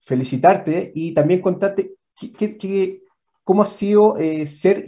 [0.00, 1.92] Felicitarte y también contarte
[3.44, 4.86] cómo ha sido eh, ser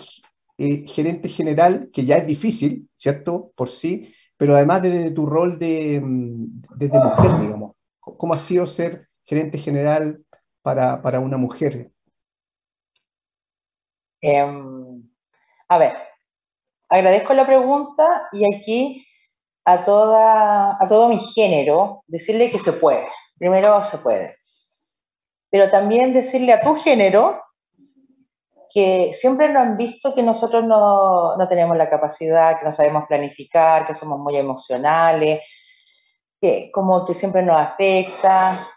[0.57, 3.53] eh, gerente general, que ya es difícil, ¿cierto?
[3.55, 7.77] Por sí, pero además desde tu rol de, mm, desde mujer, digamos.
[8.01, 10.25] ¿Cómo ha sido ser gerente general
[10.63, 11.91] para, para una mujer?
[14.23, 15.03] Em,
[15.69, 15.93] a ver,
[16.89, 19.07] agradezco la pregunta y aquí
[19.65, 23.07] a, toda, a todo mi género decirle que se puede.
[23.39, 24.37] Primero se puede.
[25.51, 27.41] Pero también decirle a tu género
[28.73, 33.05] que siempre nos han visto que nosotros no, no tenemos la capacidad, que no sabemos
[33.09, 35.41] planificar, que somos muy emocionales,
[36.41, 38.69] que como que siempre nos afecta.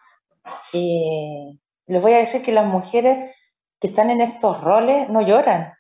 [0.72, 3.36] Y les voy a decir que las mujeres
[3.80, 5.74] que están en estos roles no lloran.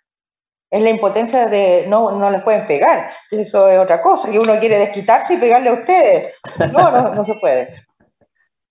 [0.73, 3.11] Es la impotencia de no, no les pueden pegar.
[3.29, 6.33] Eso es otra cosa, que uno quiere desquitarse y pegarle a ustedes.
[6.73, 7.85] No, no, no se puede.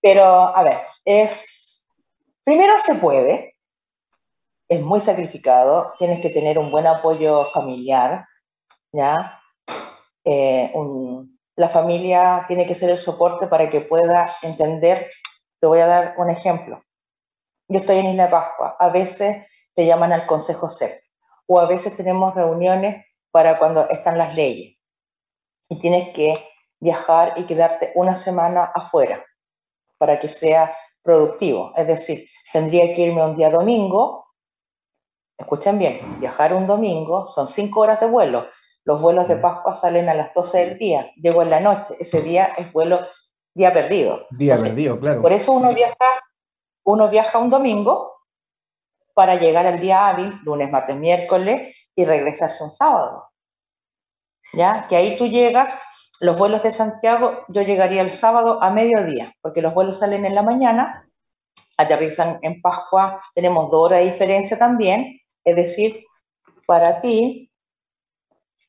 [0.01, 1.81] Pero, a ver, es.
[2.43, 3.55] Primero se puede,
[4.67, 8.25] es muy sacrificado, tienes que tener un buen apoyo familiar,
[8.91, 9.39] ¿ya?
[10.25, 10.73] Eh,
[11.55, 15.09] la familia tiene que ser el soporte para que pueda entender.
[15.61, 16.83] Te voy a dar un ejemplo.
[17.69, 21.01] Yo estoy en Isla Pascua, a veces te llaman al Consejo CEP
[21.47, 24.77] o a veces tenemos reuniones para cuando están las leyes
[25.69, 26.47] y tienes que
[26.79, 29.25] viajar y quedarte una semana afuera
[29.97, 31.73] para que sea productivo.
[31.75, 34.25] Es decir, tendría que irme un día domingo,
[35.37, 38.47] escuchen bien, viajar un domingo son cinco horas de vuelo.
[38.85, 42.21] Los vuelos de Pascua salen a las 12 del día, llego en la noche, ese
[42.21, 42.99] día es vuelo
[43.55, 44.27] día perdido.
[44.31, 45.21] Día perdido, claro.
[45.21, 46.05] Por eso uno viaja
[46.85, 48.13] uno viaja un domingo
[49.13, 53.29] para llegar al día hábil, lunes, martes, miércoles, y regresarse un sábado.
[54.53, 54.87] ¿Ya?
[54.87, 55.77] Que ahí tú llegas,
[56.19, 60.35] los vuelos de Santiago, yo llegaría el sábado a mediodía, porque los vuelos salen en
[60.35, 61.09] la mañana,
[61.77, 66.05] aterrizan en Pascua, tenemos dos horas de diferencia también, es decir,
[66.65, 67.51] para ti,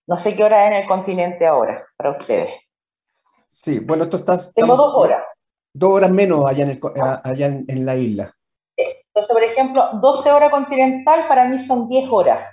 [0.06, 2.50] no sé qué hora es en el continente ahora, para ustedes.
[3.46, 4.36] Sí, bueno, esto está...
[4.52, 5.22] Tengo dos horas.
[5.72, 6.80] Dos horas menos allá en,
[7.22, 8.34] allá en, la isla.
[9.14, 12.50] Entonces, por ejemplo, 12 horas continental para mí son 10 horas.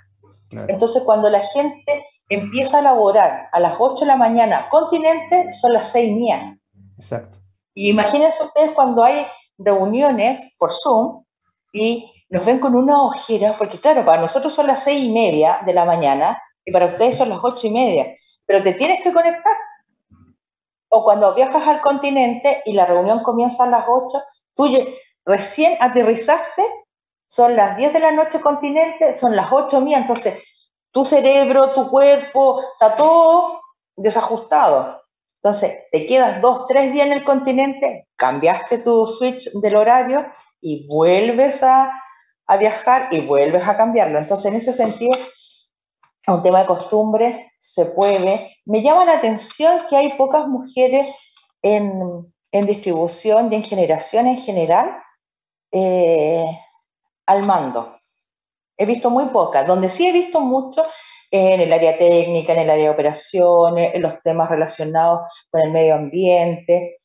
[0.68, 5.72] Entonces, cuando la gente empieza a laborar a las 8 de la mañana continente, son
[5.72, 6.56] las 6 mías.
[6.96, 7.38] Exacto.
[7.74, 9.26] Y imagínense ustedes cuando hay
[9.58, 11.24] reuniones por Zoom
[11.72, 15.60] y nos ven con una ojera, porque claro, para nosotros son las 6 y media
[15.66, 18.14] de la mañana y para ustedes son las 8 y media,
[18.46, 19.56] pero te tienes que conectar
[20.94, 24.18] o cuando viajas al continente y la reunión comienza a las 8,
[24.54, 24.68] tú
[25.24, 26.64] recién aterrizaste,
[27.26, 30.38] son las 10 de la noche continente, son las 8 mías, entonces
[30.92, 33.60] tu cerebro, tu cuerpo, está todo
[33.96, 35.02] desajustado.
[35.42, 40.24] Entonces, te quedas dos, tres días en el continente, cambiaste tu switch del horario
[40.60, 41.98] y vuelves a,
[42.60, 44.18] viajar y vuelves a cambiarlo.
[44.18, 45.18] Entonces, en ese sentido,
[46.26, 48.56] un tema de costumbre, se puede.
[48.66, 51.06] Me llama la atención que hay pocas mujeres
[51.62, 54.94] en, distribución y en generación en general
[55.72, 56.46] eh,
[57.26, 57.98] al mando.
[58.76, 59.66] He visto muy pocas.
[59.66, 60.84] Donde sí he visto mucho
[61.30, 65.72] en el área técnica, en el área de operaciones, en los temas relacionados con el
[65.72, 66.98] medio ambiente,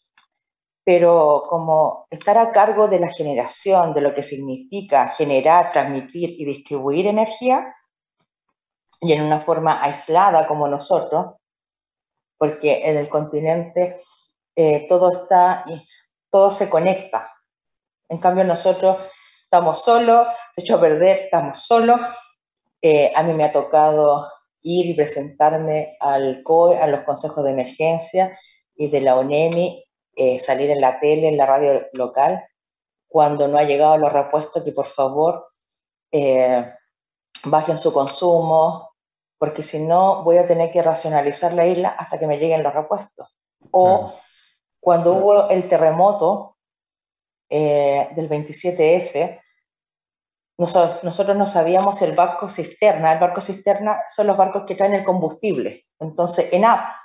[0.84, 6.46] pero como estar a cargo de la generación, de lo que significa generar, transmitir y
[6.46, 7.74] distribuir energía,
[9.02, 11.36] y en una forma aislada como nosotros,
[12.38, 14.02] porque en el continente
[14.56, 15.64] eh, todo está,
[16.30, 17.32] todo se conecta.
[18.10, 18.98] En cambio nosotros
[19.44, 22.00] estamos solos, se echó a perder, estamos solos.
[22.82, 24.28] Eh, a mí me ha tocado
[24.62, 28.38] ir y presentarme al COE, a los consejos de emergencia
[28.76, 29.84] y de la ONEMI,
[30.16, 32.44] eh, salir en la tele, en la radio local,
[33.08, 35.48] cuando no ha llegado los repuestos, que por favor
[37.44, 38.92] bajen su consumo,
[39.38, 42.74] porque si no voy a tener que racionalizar la isla hasta que me lleguen los
[42.74, 43.36] repuestos.
[43.72, 44.14] O
[44.80, 46.57] cuando hubo el terremoto
[47.50, 49.42] eh, del 27F,
[50.60, 53.14] nosotros, nosotros, no sabíamos el barco cisterna.
[53.14, 55.84] El barco cisterna son los barcos que traen el combustible.
[56.00, 56.98] Entonces, en app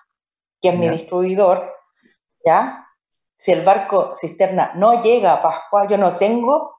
[0.63, 1.75] que es mi distribuidor,
[2.45, 2.87] ¿ya?
[3.37, 6.79] Si el barco cisterna no llega a Pascua, yo no tengo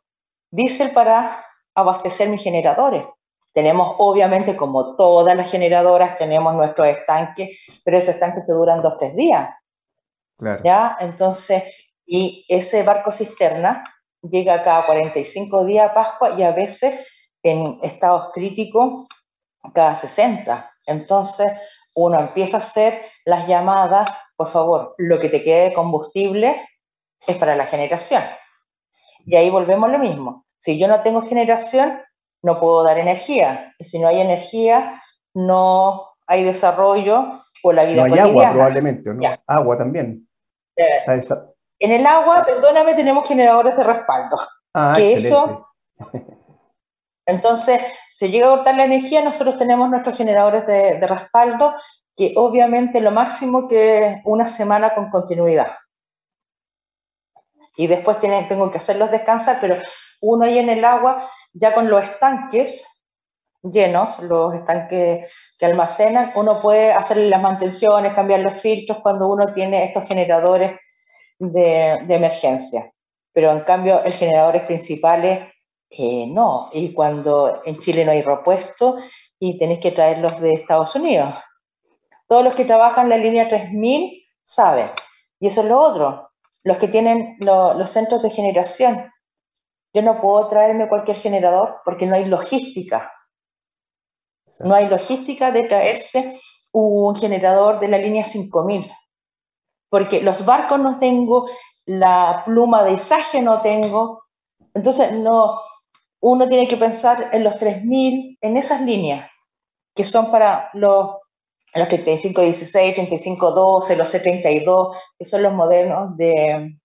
[0.49, 1.43] diésel para
[1.75, 3.03] abastecer mis generadores.
[3.51, 8.97] Tenemos, obviamente, como todas las generadoras, tenemos nuestros estanques, pero esos estanques te duran dos,
[8.97, 9.49] tres días.
[10.63, 10.97] ¿Ya?
[10.99, 11.63] Entonces,
[12.05, 13.83] y ese barco cisterna
[14.21, 16.99] llega cada 45 días a Pascua y a veces
[17.43, 19.07] en estados críticos
[19.73, 20.71] cada 60.
[20.85, 21.51] Entonces,
[21.95, 26.67] uno empieza a hacer las llamadas, por favor, lo que te quede de combustible
[27.27, 28.23] es para la generación.
[29.25, 30.45] Y ahí volvemos a lo mismo.
[30.57, 32.01] Si yo no tengo generación,
[32.41, 33.73] no puedo dar energía.
[33.77, 35.01] Y si no hay energía,
[35.33, 39.21] no hay desarrollo o la vida no hay agua probablemente, ¿no?
[39.47, 40.27] Agua también.
[40.75, 41.21] Eh,
[41.83, 44.37] en el agua, perdóname, tenemos generadores de respaldo.
[44.73, 45.67] Ah, que eso
[47.25, 51.73] entonces, si llega a cortar la energía, nosotros tenemos nuestros generadores de, respaldo,
[52.15, 55.71] que obviamente lo máximo que una semana con continuidad.
[57.75, 59.77] Y después tengo que hacerlos descansar, pero
[60.21, 62.85] uno ahí en el agua, ya con los estanques
[63.63, 69.53] llenos, los estanques que almacenan, uno puede hacer las mantenciones, cambiar los filtros cuando uno
[69.53, 70.77] tiene estos generadores
[71.51, 72.91] de, de emergencia.
[73.33, 75.53] Pero en cambio, el generadores principales
[75.95, 78.97] eh, no, y cuando en Chile no hay repuesto
[79.39, 81.35] y tenés que traerlos de Estados Unidos.
[82.27, 84.89] Todos los que trabajan la línea 3000 saben.
[85.39, 86.31] Y eso es lo otro.
[86.63, 89.11] Los que tienen los centros de generación.
[89.93, 93.11] Yo no puedo traerme cualquier generador porque no hay logística.
[94.61, 96.39] No hay logística de traerse
[96.71, 98.91] un generador de la línea 5000.
[99.93, 101.47] Porque los barcos no tengo,
[101.85, 104.23] la pluma de izaje no tengo.
[104.73, 105.59] Entonces, no,
[106.19, 109.29] uno tiene que pensar en los 3.000, en esas líneas,
[109.93, 111.17] que son para los,
[111.75, 116.75] los 3516, 3512, los C32, que son los modernos de,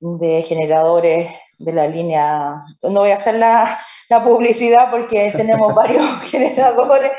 [0.00, 2.62] de generadores de la línea.
[2.82, 3.80] No voy a hacer la,
[4.22, 7.12] publicidad porque tenemos varios generadores.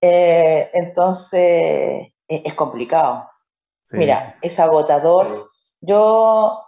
[0.00, 1.42] Eh, entonces,
[2.26, 3.28] e, es, complicado.
[3.92, 5.50] Mira, es agotador.
[5.80, 6.62] Yo,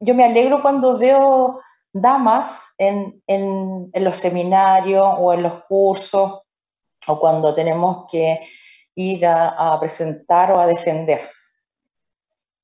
[0.00, 1.60] yo me alegro cuando veo
[1.92, 6.42] damas en, en, los seminarios o en los cursos
[7.06, 8.40] o cuando tenemos que
[8.94, 11.20] ir a, presentar o a defender.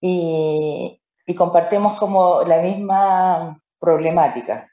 [0.00, 4.70] Y, y, compartimos como la misma problemática,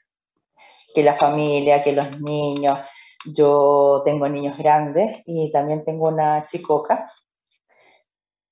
[0.94, 2.78] que la familia, que los niños.
[3.24, 7.10] Yo tengo niños grandes y también tengo una chicoca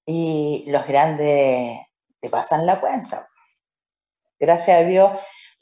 [0.06, 1.78] y los grandes
[2.20, 3.28] te pasan la cuenta.
[4.38, 5.10] Gracias a Dios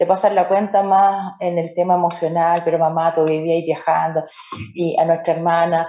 [0.00, 4.24] te pasar la cuenta más en el tema emocional, pero mamá, tú vivías viajando
[4.74, 5.86] y a nuestra hermana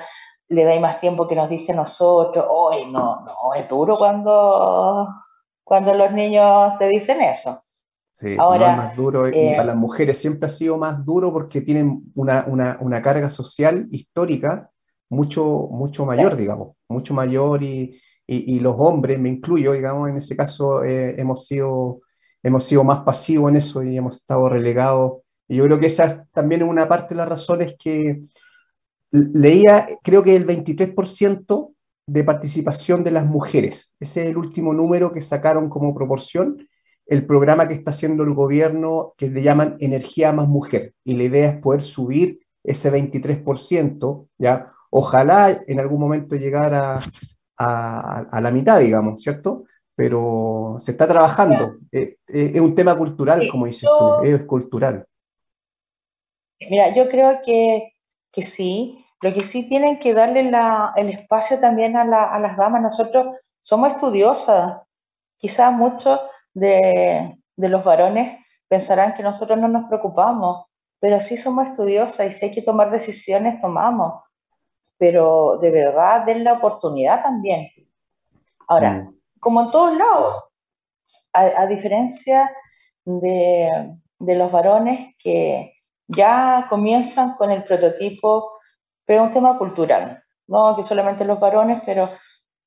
[0.49, 2.45] le dais más tiempo que nos diste nosotros.
[2.49, 5.07] Hoy no, no, es duro cuando,
[5.63, 7.63] cuando los niños te dicen eso.
[8.11, 11.31] Sí, Ahora, es más duro y eh, para las mujeres siempre ha sido más duro
[11.31, 14.69] porque tienen una, una, una carga social histórica
[15.07, 17.97] mucho, mucho mayor, digamos, mucho mayor y,
[18.33, 22.01] y, los hombres, me incluyo, digamos, en ese caso eh, hemos sido
[22.43, 25.21] hemos sido más pasivos en eso y hemos estado relegados.
[25.47, 28.21] Y yo creo que esa también es una parte de las razones que
[29.11, 31.73] leía, creo que el 23%
[32.07, 33.95] de participación de las mujeres.
[33.99, 36.67] Ese es el último número que sacaron como proporción.
[37.05, 40.93] El programa que está haciendo el gobierno, que le llaman Energía más Mujer.
[41.03, 44.65] Y la idea es poder subir ese 23%, ¿ya?
[44.89, 46.95] Ojalá en algún momento llegar a,
[47.63, 49.65] a la mitad, digamos, ¿cierto?
[50.02, 51.76] pero se está trabajando.
[51.91, 55.06] Eh, eh, es un tema cultural, como dices tú, es cultural.
[56.60, 57.93] Mira, yo creo que,
[58.32, 59.06] que sí.
[59.21, 62.82] Lo que sí tienen que darle la, el espacio también a, la, a, las damas.
[62.82, 64.82] Nosotros somos estudiosas.
[65.38, 66.19] Quizás muchos
[66.54, 70.65] de, de los varones pensarán que nosotros no nos preocupamos,
[71.00, 74.24] pero sí somos estudiosas y si hay que tomar decisiones, tomamos.
[75.01, 77.67] Pero de verdad, den la oportunidad también.
[78.67, 80.43] Ahora, mm como en todos lados,
[81.33, 82.55] a, diferencia
[83.03, 85.73] de, los varones que
[86.07, 88.59] ya comienzan con el prototipo,
[89.03, 92.09] pero es un tema cultural, no que solamente los varones, pero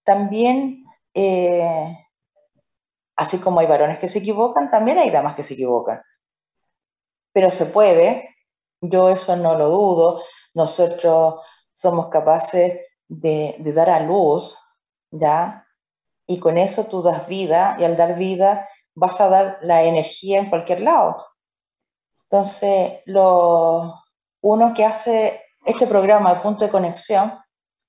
[0.02, 0.84] también,
[1.14, 1.96] eh,
[3.16, 6.02] así como hay varones que se equivocan, también hay damas que se equivocan.
[7.32, 8.34] Pero se puede,
[8.80, 10.22] yo eso no lo dudo,
[10.54, 11.36] nosotros
[11.74, 14.58] somos capaces de, de dar a luz,
[15.10, 15.64] ¿ya?
[16.26, 20.38] y con eso tú das vida y al dar vida vas a dar la energía
[20.38, 21.24] en cualquier lado.
[22.24, 24.02] Entonces, lo,
[24.40, 27.38] uno que hace este programa de punto de conexión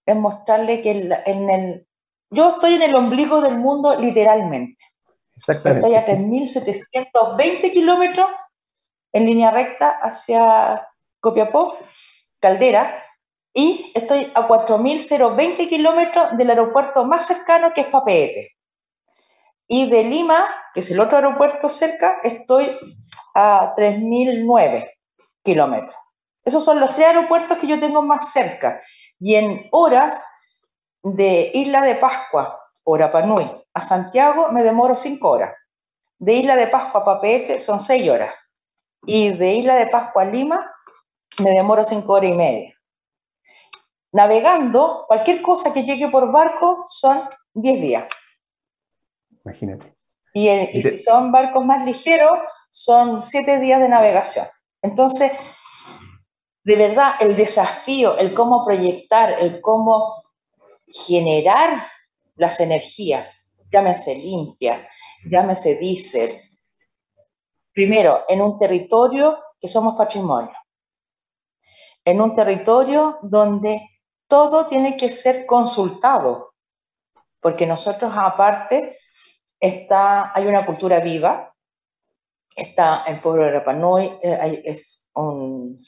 [0.05, 0.91] es mostrarle que
[1.25, 1.87] en el,
[2.29, 4.83] yo estoy en el ombligo del mundo literalmente.
[5.35, 5.87] Exactamente.
[5.87, 8.29] Estoy a 3.720 kilómetros
[9.13, 10.87] en línea recta hacia
[11.19, 11.77] Copiapó,
[12.39, 13.03] Caldera,
[13.57, 18.51] y estoy a 4.020 kilómetros del aeropuerto más cercano que es Papeete.
[19.65, 22.69] Y de Lima, que es el otro aeropuerto cerca, estoy
[23.33, 24.91] a 3.009
[25.41, 25.95] kilómetros.
[26.43, 28.81] Esos son los tres aeropuertos que yo tengo más cerca.
[29.21, 30.21] Y en horas
[31.01, 35.55] de Isla de Pascua o Rapanui a Santiago me demoro cinco horas.
[36.19, 38.35] De Isla de Pascua a Papeete son seis horas.
[39.05, 40.71] Y de Isla de Pascua a Lima
[41.39, 42.74] me demoro cinco horas y media.
[44.15, 48.05] Navegando, cualquier cosa que llegue por barco son diez días.
[49.43, 49.93] Imagínate.
[50.33, 52.31] Y, y si son barcos más ligeros,
[52.69, 54.47] son siete días de navegación.
[54.81, 55.33] Entonces,
[56.63, 60.23] de verdad, el desafío, el cómo proyectar, el cómo
[60.87, 61.85] generar
[62.35, 64.81] las energías, llámese limpias,
[65.29, 66.39] llámese diésel,
[67.73, 70.55] primero, en un territorio que somos patrimonio,
[72.05, 73.89] en un territorio donde
[74.35, 76.53] todo tiene que ser consultado,
[77.39, 78.97] porque nosotros aparte
[79.61, 81.55] está, hay una cultura viva,
[82.53, 85.81] está el pueblo de Rapanui, eh, es un,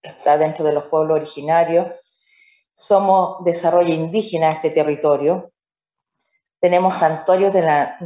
[0.00, 1.86] está dentro de los pueblos originarios,
[2.72, 5.52] somos desarrollo indígena de este territorio,
[6.60, 7.98] tenemos santuarios de la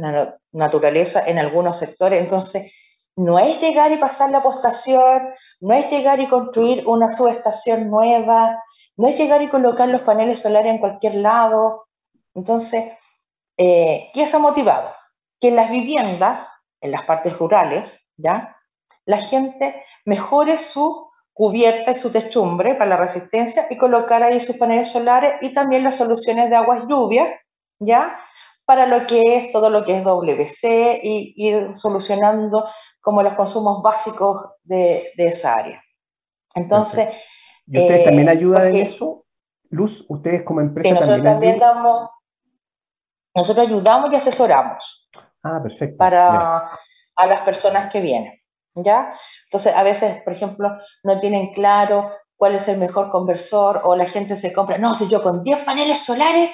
[0.51, 2.73] naturaleza en algunos sectores, entonces
[3.15, 5.29] no es llegar y pasar la postación,
[5.61, 8.61] no es llegar y construir una subestación nueva,
[8.97, 11.87] no es llegar y colocar los paneles solares en cualquier lado.
[12.33, 12.93] Entonces,
[13.57, 14.91] eh, ¿qué ha motivado?
[15.39, 16.49] Que en las viviendas,
[16.81, 18.57] en las partes rurales, ¿ya?
[19.05, 24.57] La gente mejore su cubierta y su techumbre para la resistencia y colocar ahí sus
[24.57, 27.29] paneles solares y también las soluciones de aguas lluvias,
[27.79, 28.19] ¿ya?
[28.63, 32.67] Para lo que es todo lo que es WC y ir solucionando
[33.01, 35.83] como los consumos básicos de, esa área.
[36.53, 37.09] Entonces...
[37.67, 39.25] ¿Y ustedes también eh, ayudan en eso?
[39.69, 42.09] Luz, ustedes como empresa también, damos,
[43.35, 45.09] nosotros ayudamos y asesoramos.
[45.43, 45.97] Ah, perfecto.
[45.97, 46.71] Para
[47.15, 48.33] a las personas que vienen.
[48.75, 49.13] ¿ya?
[49.45, 50.69] Entonces, a veces, por ejemplo,
[51.03, 55.07] no tienen claro cuál es el mejor conversor o la gente se compra, no, si
[55.07, 56.51] yo con 10 paneles solares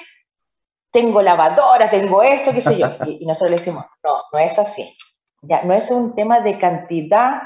[0.92, 2.86] tengo lavadora, tengo esto, qué sé yo.
[3.06, 4.96] Y, nosotros le decimos, no, no es así.
[5.42, 7.42] Ya, no es un tema de cantidad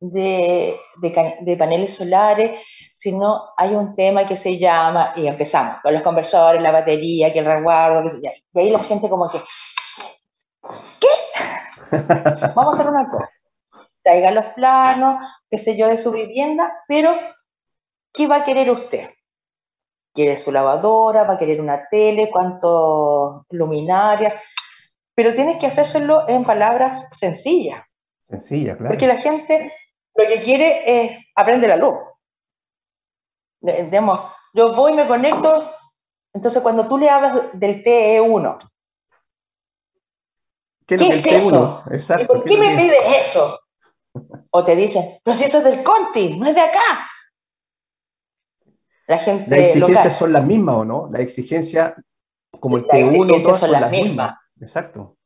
[0.00, 2.60] de, de, paneles solares,
[2.94, 7.40] sino hay un tema que se llama, y empezamos, con los conversores, la batería, que
[7.40, 9.38] el resguardo, que y ahí la gente como que,
[11.00, 11.08] ¿qué?
[12.54, 13.30] Vamos a hacer una cosa
[14.02, 17.12] traiga los planos, qué sé yo, de su vivienda, pero
[18.12, 19.10] ¿qué va a querer usted?
[20.12, 21.24] ¿Quiere su lavadora?
[21.24, 22.30] ¿Va a querer una tele?
[22.30, 24.34] ¿Cuántos luminarias?
[25.14, 27.82] Pero tienes que hacérselo en palabras sencillas.
[28.28, 28.90] Sencillas, claro.
[28.90, 29.72] Porque la gente
[30.20, 31.94] lo que quiere es aprender la luz.
[33.60, 34.20] Digamos,
[34.54, 35.70] yo voy, me conecto,
[36.32, 38.70] entonces cuando tú le hablas del TE1,
[40.86, 41.84] ¿qué, es, eso?
[41.90, 43.58] Exacto, ¿Por qué me pides eso?
[44.50, 47.08] O te dicen, pero si eso es del Conti, no es de acá.
[49.06, 49.50] La gente.
[49.50, 51.08] Las exigencias son las mismas, ¿o no?
[51.10, 51.94] Las exigencias,
[52.58, 54.38] como el T1, son, las mismas.
[54.60, 55.16] Exacto.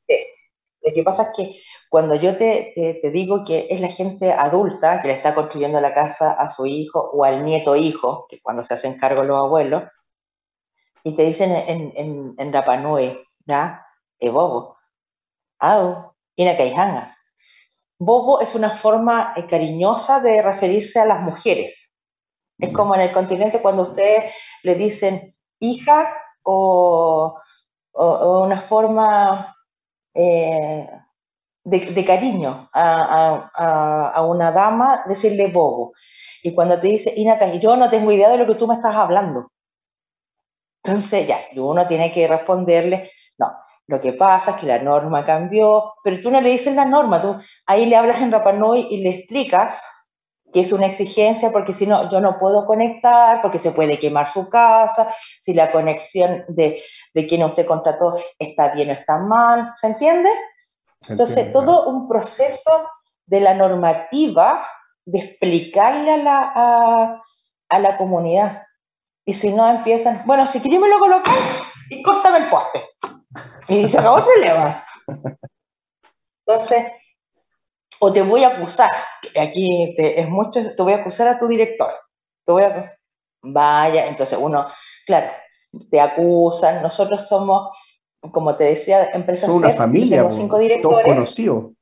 [0.85, 5.01] Lo que pasa es que cuando yo te, te, digo que es la gente adulta
[5.01, 8.65] que le está construyendo la casa a su hijo o al nieto hijo, que cuando
[8.65, 9.85] se hacen cargo los abuelos,
[11.03, 13.87] y te dicen en, en, en Rapanui, ¿ya?
[14.19, 14.77] E bobo,
[15.59, 16.15] au.
[17.99, 21.93] Bobo es una forma eh, cariñosa de referirse a las mujeres.
[22.59, 26.09] Es como en el continente cuando ustedes le dicen hija
[26.43, 27.39] o,
[27.93, 29.54] una forma
[30.15, 30.89] eh,
[31.65, 35.93] de, cariño a, una dama, decirle bobo.
[36.43, 38.95] Y cuando te dice, Inaka, yo no tengo idea de lo que tú me estás
[38.95, 39.51] hablando.
[40.83, 43.47] Entonces ya, uno tiene que responderle, no,
[43.87, 47.23] lo que pasa es que la norma cambió, pero tú no le dices la norma,
[47.23, 47.37] tú
[47.67, 49.83] ahí le hablas en Rapanui y le explicas
[50.55, 54.31] que es una exigencia porque si no, yo no puedo conectar, porque se puede quemar
[54.31, 56.81] su casa, si la conexión de,
[57.13, 60.31] de quien usted contrató está bien o está mal, ¿se entiende?
[61.09, 62.89] Entonces, todo un proceso
[63.27, 64.65] de la normativa
[65.05, 67.23] de explicarle a la, a,
[67.69, 68.63] a la comunidad.
[69.27, 71.35] Y si no empiezan, bueno, si quieres me lo colocar
[71.91, 72.91] y córtame el poste.
[73.67, 74.87] Y se acabó el problema.
[76.47, 76.87] Entonces,
[78.05, 78.91] o te voy a acusar,
[79.35, 81.91] aquí es mucho, te voy a acusar a tu director.
[82.45, 82.99] Te voy a
[83.47, 84.67] Vaya, entonces uno,
[85.07, 85.31] claro,
[85.91, 87.77] te acusan, nosotros somos,
[88.33, 89.51] como te decía, empresas.
[89.51, 91.03] Son una familia, cinco directores.
[91.03, 91.73] Todos conocidos.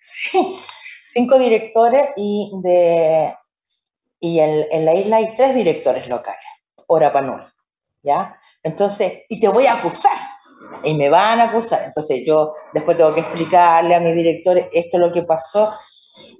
[0.00, 0.58] Sí,
[1.06, 3.34] cinco directores y de
[4.20, 6.44] y en, en, la isla hay tres directores locales,
[6.86, 7.42] Orapanui,
[8.02, 8.38] ¿ya?
[8.62, 10.16] Entonces, y te voy a acusar,
[10.84, 11.82] y me van a acusar.
[11.84, 15.72] Entonces yo después tengo que explicarle a mi director esto es lo que pasó.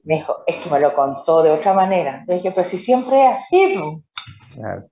[0.05, 2.24] Me dijo, es que me lo contó de otra manera.
[2.26, 3.80] Le dije, pero si siempre es así,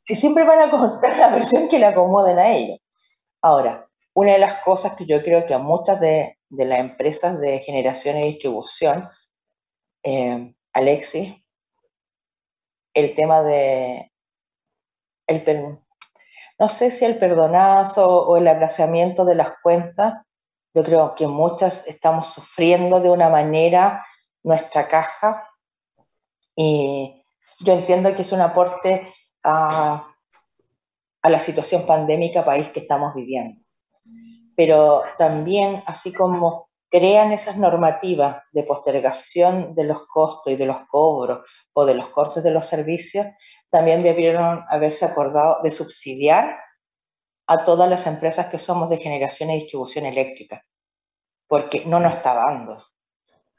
[0.05, 2.79] si siempre van a contar la versión que le acomoden a ellos.
[3.43, 7.59] Ahora, una de las cosas que yo creo que a muchas de, las empresas de
[7.61, 9.09] generación y distribución,
[10.03, 11.35] eh, Alexis,
[12.95, 14.11] el tema de,
[15.27, 15.81] el,
[16.61, 20.23] no sé si el perdonazo o el aplazamiento de las cuentas,
[20.75, 24.05] yo creo que muchas estamos sufriendo de una manera
[24.43, 25.49] nuestra caja
[26.55, 27.25] y
[27.61, 30.07] yo entiendo que es un aporte a,
[31.23, 33.61] a la situación pandémica país que estamos viviendo.
[34.55, 40.87] Pero también, así como crean esas normativas de postergación de los costos y de los
[40.89, 43.27] cobros o de los cortes de los servicios,
[43.71, 46.59] también debieron haberse acordado de subsidiar
[47.47, 50.65] a todas las empresas que somos de generación y distribución eléctrica,
[51.49, 52.85] porque no nos está dando.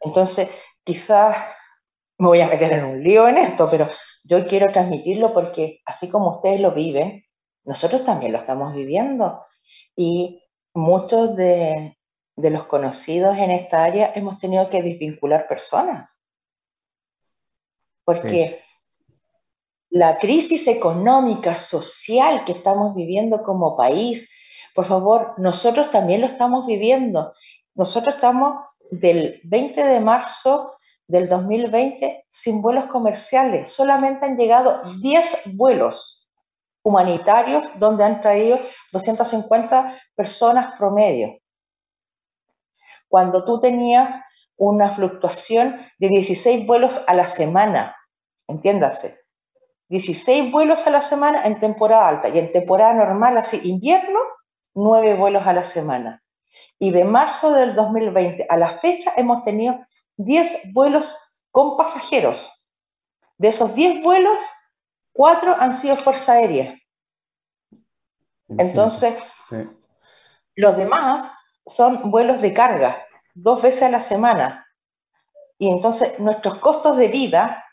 [0.01, 0.49] Entonces,
[0.83, 1.37] quizás
[2.17, 3.89] me voy a meter en un lío en esto, pero
[4.23, 7.25] yo quiero transmitirlo porque así como ustedes lo viven,
[7.63, 9.43] nosotros también lo estamos viviendo.
[9.95, 11.97] Y muchos de,
[12.35, 16.17] los conocidos en esta área hemos tenido que desvincular personas.
[18.03, 18.61] Porque
[19.89, 24.31] la crisis económica, social que estamos viviendo como país,
[24.73, 27.33] por favor, nosotros también lo estamos viviendo.
[27.75, 30.77] Nosotros estamos del 20 de marzo
[31.07, 33.71] del 2020 sin vuelos comerciales.
[33.71, 36.29] Solamente han llegado 10 vuelos
[36.83, 38.59] humanitarios donde han traído
[38.93, 41.40] 250 personas promedio.
[43.11, 44.21] Cuando tú tenías
[44.55, 47.93] una fluctuación de 16 vuelos a la semana,
[48.47, 49.19] entiéndase,
[49.89, 54.17] 16 vuelos a la semana en temporada alta y en temporada normal, así invierno,
[54.75, 56.23] 9 vuelos a la semana.
[56.79, 59.77] Y de marzo del 2020 a la fecha hemos tenido
[60.15, 61.17] 10 vuelos
[61.51, 62.49] con pasajeros.
[63.37, 64.37] De esos 10 vuelos,
[65.11, 66.79] 4 han sido Fuerza Aérea.
[68.47, 69.17] Entonces,
[70.55, 71.29] los demás
[71.65, 74.67] son vuelos de carga, dos veces a la semana.
[75.57, 77.63] Y entonces nuestros costos de vida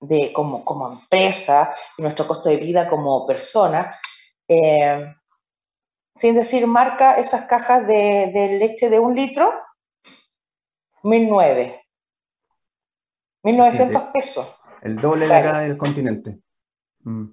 [0.00, 3.98] de, como, como empresa y nuestro costo de vida como persona.
[4.46, 5.14] Eh,
[6.16, 9.52] sin decir marca, esas cajas de, leche de un litro,
[11.02, 11.80] 1.900.
[13.44, 14.60] 1.900 pesos.
[14.82, 16.40] El doble de acá del continente.
[17.00, 17.26] Mm,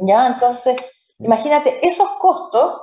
[0.00, 0.76] ya, entonces,
[1.18, 2.80] imagínate esos costos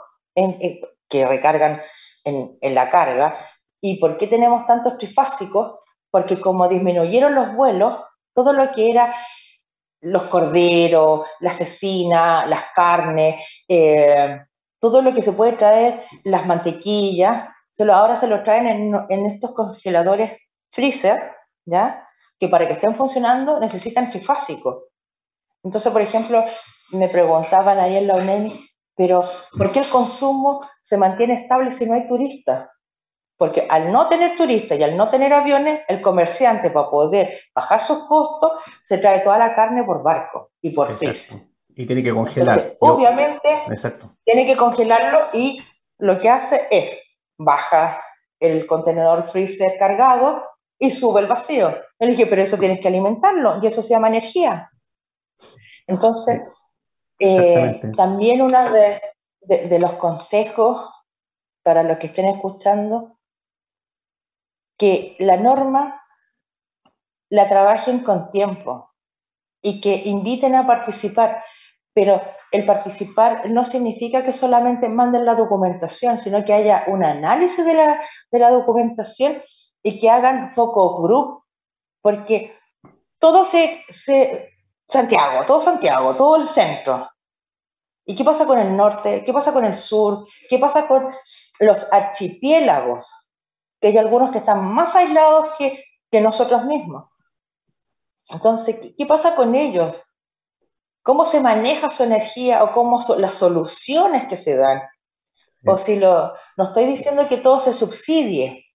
[1.09, 1.81] que recargan
[2.25, 3.35] en, la carga.
[3.81, 5.79] ¿Y por qué tenemos tantos trifásicos?
[6.11, 7.93] Porque como disminuyeron los vuelos,
[8.33, 9.13] todo lo que era
[10.01, 14.39] los corderos, la cecina, las carnes, eh,
[14.79, 19.53] todo lo que se puede traer, las mantequillas, solo ahora se lo traen en, estos
[19.53, 20.37] congeladores
[20.71, 21.31] freezer,
[21.65, 22.07] ¿ya?
[22.39, 24.89] Que para que estén funcionando necesitan trifásico.
[25.63, 26.43] Entonces, por ejemplo,
[26.91, 29.23] me preguntaban ahí en la UNEMI, pero
[29.57, 32.69] ¿por qué el consumo se mantiene estable si no hay turistas?
[33.37, 37.83] Porque al no tener turistas y al no tener aviones, el comerciante para poder bajar
[37.83, 41.35] sus costos se trae toda la carne por barco y por pez.
[41.75, 42.73] Y tiene que congelar.
[42.79, 43.49] obviamente,
[44.23, 45.61] tiene que congelarlo y
[45.97, 46.97] lo que hace es
[47.37, 48.01] baja
[48.39, 50.43] el contenedor freezer cargado
[50.79, 51.77] y sube el vacío.
[51.99, 54.71] Le dije, pero eso tienes que alimentarlo y eso se llama energía.
[55.87, 56.41] Entonces,
[57.19, 58.59] eh, también uno
[59.41, 60.89] de los consejos
[61.63, 63.17] para los que estén escuchando
[64.77, 66.01] que la norma
[67.29, 68.91] la trabajen con tiempo
[69.61, 71.43] y que inviten a participar.
[71.93, 77.65] Pero el participar no significa que solamente manden la documentación, sino que haya un análisis
[77.65, 79.41] de la, documentación
[79.81, 81.43] y que hagan focus group,
[82.01, 82.57] porque
[83.17, 83.85] todo se,
[84.87, 87.09] Santiago, todo Santiago, todo el centro.
[88.05, 89.23] ¿Y qué pasa con el norte?
[89.25, 90.27] ¿Qué pasa con el sur?
[90.49, 91.11] ¿Qué pasa con
[91.59, 93.11] los archipiélagos?
[93.79, 95.83] que hay algunos que están más aislados que,
[96.21, 97.09] nosotros mismos.
[98.29, 100.15] Entonces, ¿qué, pasa con ellos?
[101.03, 104.81] ¿Cómo se maneja su energía o cómo son las soluciones que se dan?
[105.65, 108.65] O si lo, no estoy diciendo que todo se subsidie,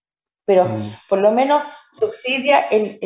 [0.44, 0.92] pero mm.
[1.08, 1.62] por lo menos
[1.94, 2.98] subsidia el,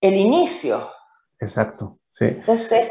[0.00, 0.90] el, inicio.
[1.38, 2.26] Exacto, sí.
[2.26, 2.88] Entonces,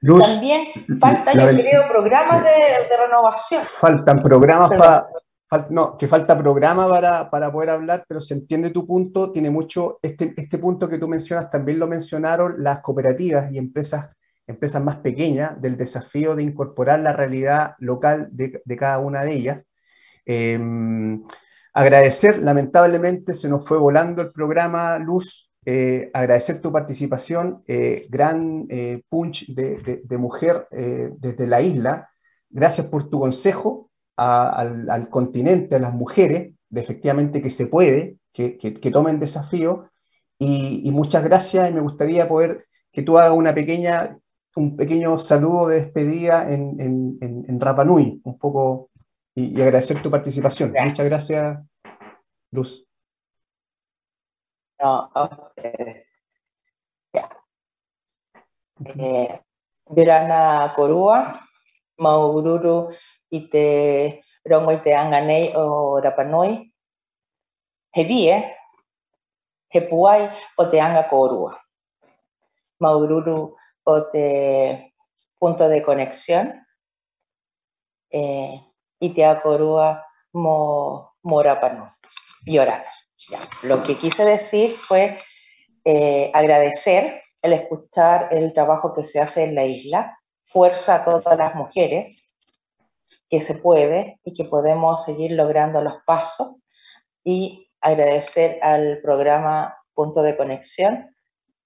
[0.00, 0.66] también
[1.00, 3.62] faltan, yo creo, programas de, renovación.
[3.62, 5.08] Faltan programas para
[5.68, 9.98] no, que falta programa para, para, poder hablar, pero se entiende tu punto, tiene mucho,
[10.00, 14.96] este, este punto que tú mencionas también lo mencionaron las cooperativas y empresas, empresas más
[14.96, 19.66] pequeñas del desafío de incorporar la realidad local de, de cada una de ellas.
[20.24, 21.22] Em,
[21.74, 28.66] Agradecer, lamentablemente se nos fue volando el programa Luz, eh, agradecer tu participación, eh, gran
[28.68, 32.10] eh, punch de, mujer desde la isla.
[32.50, 38.90] Gracias por tu consejo al, continente, a las mujeres, de efectivamente que se puede, que,
[38.92, 39.88] tomen desafío.
[40.38, 44.18] Y, muchas gracias y me gustaría poder que tú hagas una pequeña,
[44.56, 48.90] un pequeño saludo de despedida en, en, en, Rapa Nui, un poco,
[49.34, 50.72] y, agradecer tu participación.
[50.72, 51.58] Muchas gracias,
[52.50, 52.91] Luz.
[54.82, 56.06] No, a ustedes.
[57.14, 57.30] Ya.
[58.98, 59.40] Eh,
[59.86, 61.38] Verana Corúa,
[61.98, 62.90] Maururu
[63.30, 66.72] ite rongo ite anganei o Rapanui,
[67.94, 68.34] he vie,
[69.70, 70.28] he puai
[70.58, 71.54] o te anga Corúa.
[72.80, 73.54] Maururu
[73.84, 74.92] o te
[75.38, 76.66] punto de conexión,
[78.10, 78.60] eh,
[78.98, 81.88] y te acorúa mo, mo Rapanui.
[83.62, 85.18] Lo que quise decir fue
[85.84, 91.38] eh, agradecer el escuchar el trabajo que se hace en la isla, fuerza a todas
[91.38, 92.34] las mujeres,
[93.28, 96.56] que se puede y que podemos seguir logrando los pasos
[97.24, 101.14] y agradecer al programa Punto de Conexión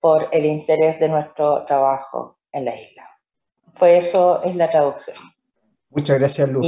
[0.00, 3.08] por el interés de nuestro trabajo en la isla.
[3.74, 5.16] Fue eso, es la traducción.
[5.90, 6.66] Muchas gracias, Luz.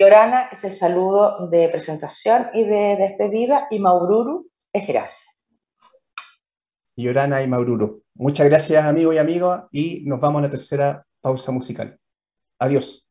[0.00, 5.20] Llorana es el saludo de presentación y de despedida y Maururu es gracias.
[6.96, 8.02] Llorana y Maururu.
[8.14, 11.98] Muchas gracias amigos y amigas y nos vamos a la tercera pausa musical.
[12.58, 13.06] Adiós.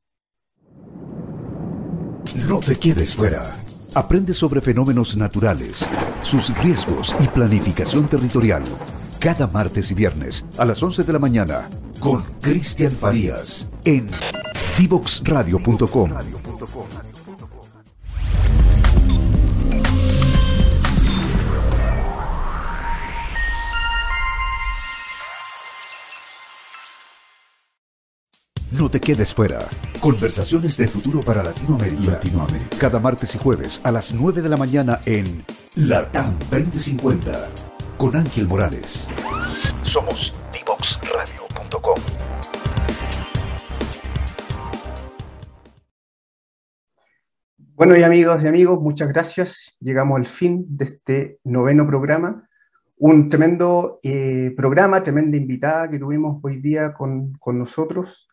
[2.47, 3.55] No te quedes fuera.
[3.93, 5.87] Aprende sobre fenómenos naturales,
[6.21, 8.63] sus riesgos y planificación territorial.
[9.19, 11.69] Cada martes y viernes a las 11 de la mañana
[11.99, 14.09] con Cristian Farías en
[14.79, 16.48] divoxradio.com.
[28.89, 29.59] No te quedes fuera.
[29.99, 32.13] Conversaciones de futuro para Latinoamérica.
[32.13, 32.75] Latinoamérica.
[32.79, 35.43] Cada martes y jueves a las 9 de la mañana en
[35.75, 37.49] Latam 2050
[37.99, 39.07] con Ángel Morales.
[39.83, 41.99] Somos divoxradio.com.
[47.75, 49.77] Bueno, y amigos y amigos, muchas gracias.
[49.79, 52.49] Llegamos al fin de este noveno programa.
[52.97, 58.25] Un tremendo eh, programa, tremenda invitada que tuvimos hoy día con, con nosotros,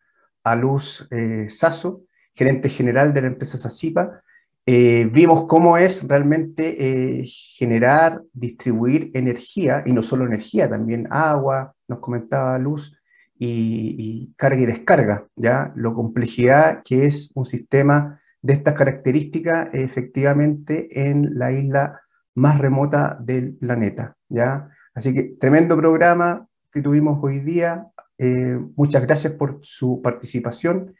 [0.46, 2.02] a Luz eh, Sasso,
[2.34, 4.22] gerente general de la empresa Sacipa.
[4.64, 12.00] Eh, vimos cómo es realmente generar, distribuir energía, y no solo energía, también agua, nos
[12.00, 12.98] comentaba Luz,
[13.38, 15.72] y, y carga y descarga, ¿ya?
[15.76, 22.00] Lo complejidad que es un sistema de estas características efectivamente en la isla
[22.36, 24.14] más remota del planeta.
[24.28, 24.68] ¿ya?
[24.94, 27.86] Así que tremendo programa que tuvimos hoy día.
[28.18, 30.94] Eh, muchas gracias por su participación.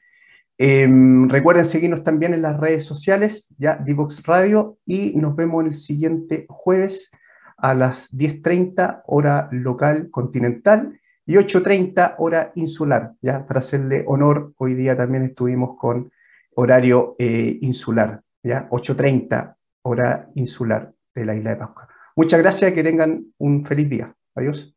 [0.59, 5.75] Em, recuerden seguirnos también en las redes sociales, ya Divox Radio, y nos vemos el
[5.75, 7.11] siguiente jueves
[7.59, 13.13] a las 10.30 hora local continental y 8.30 hora insular.
[13.21, 16.11] Ya para hacerle honor, hoy día también estuvimos con
[16.55, 18.69] horario eh, insular, ¿ya?
[18.71, 21.89] 8.30 hora insular de la isla de Pascua.
[22.15, 24.15] Muchas gracias, que tengan un feliz día.
[24.35, 24.76] Adiós.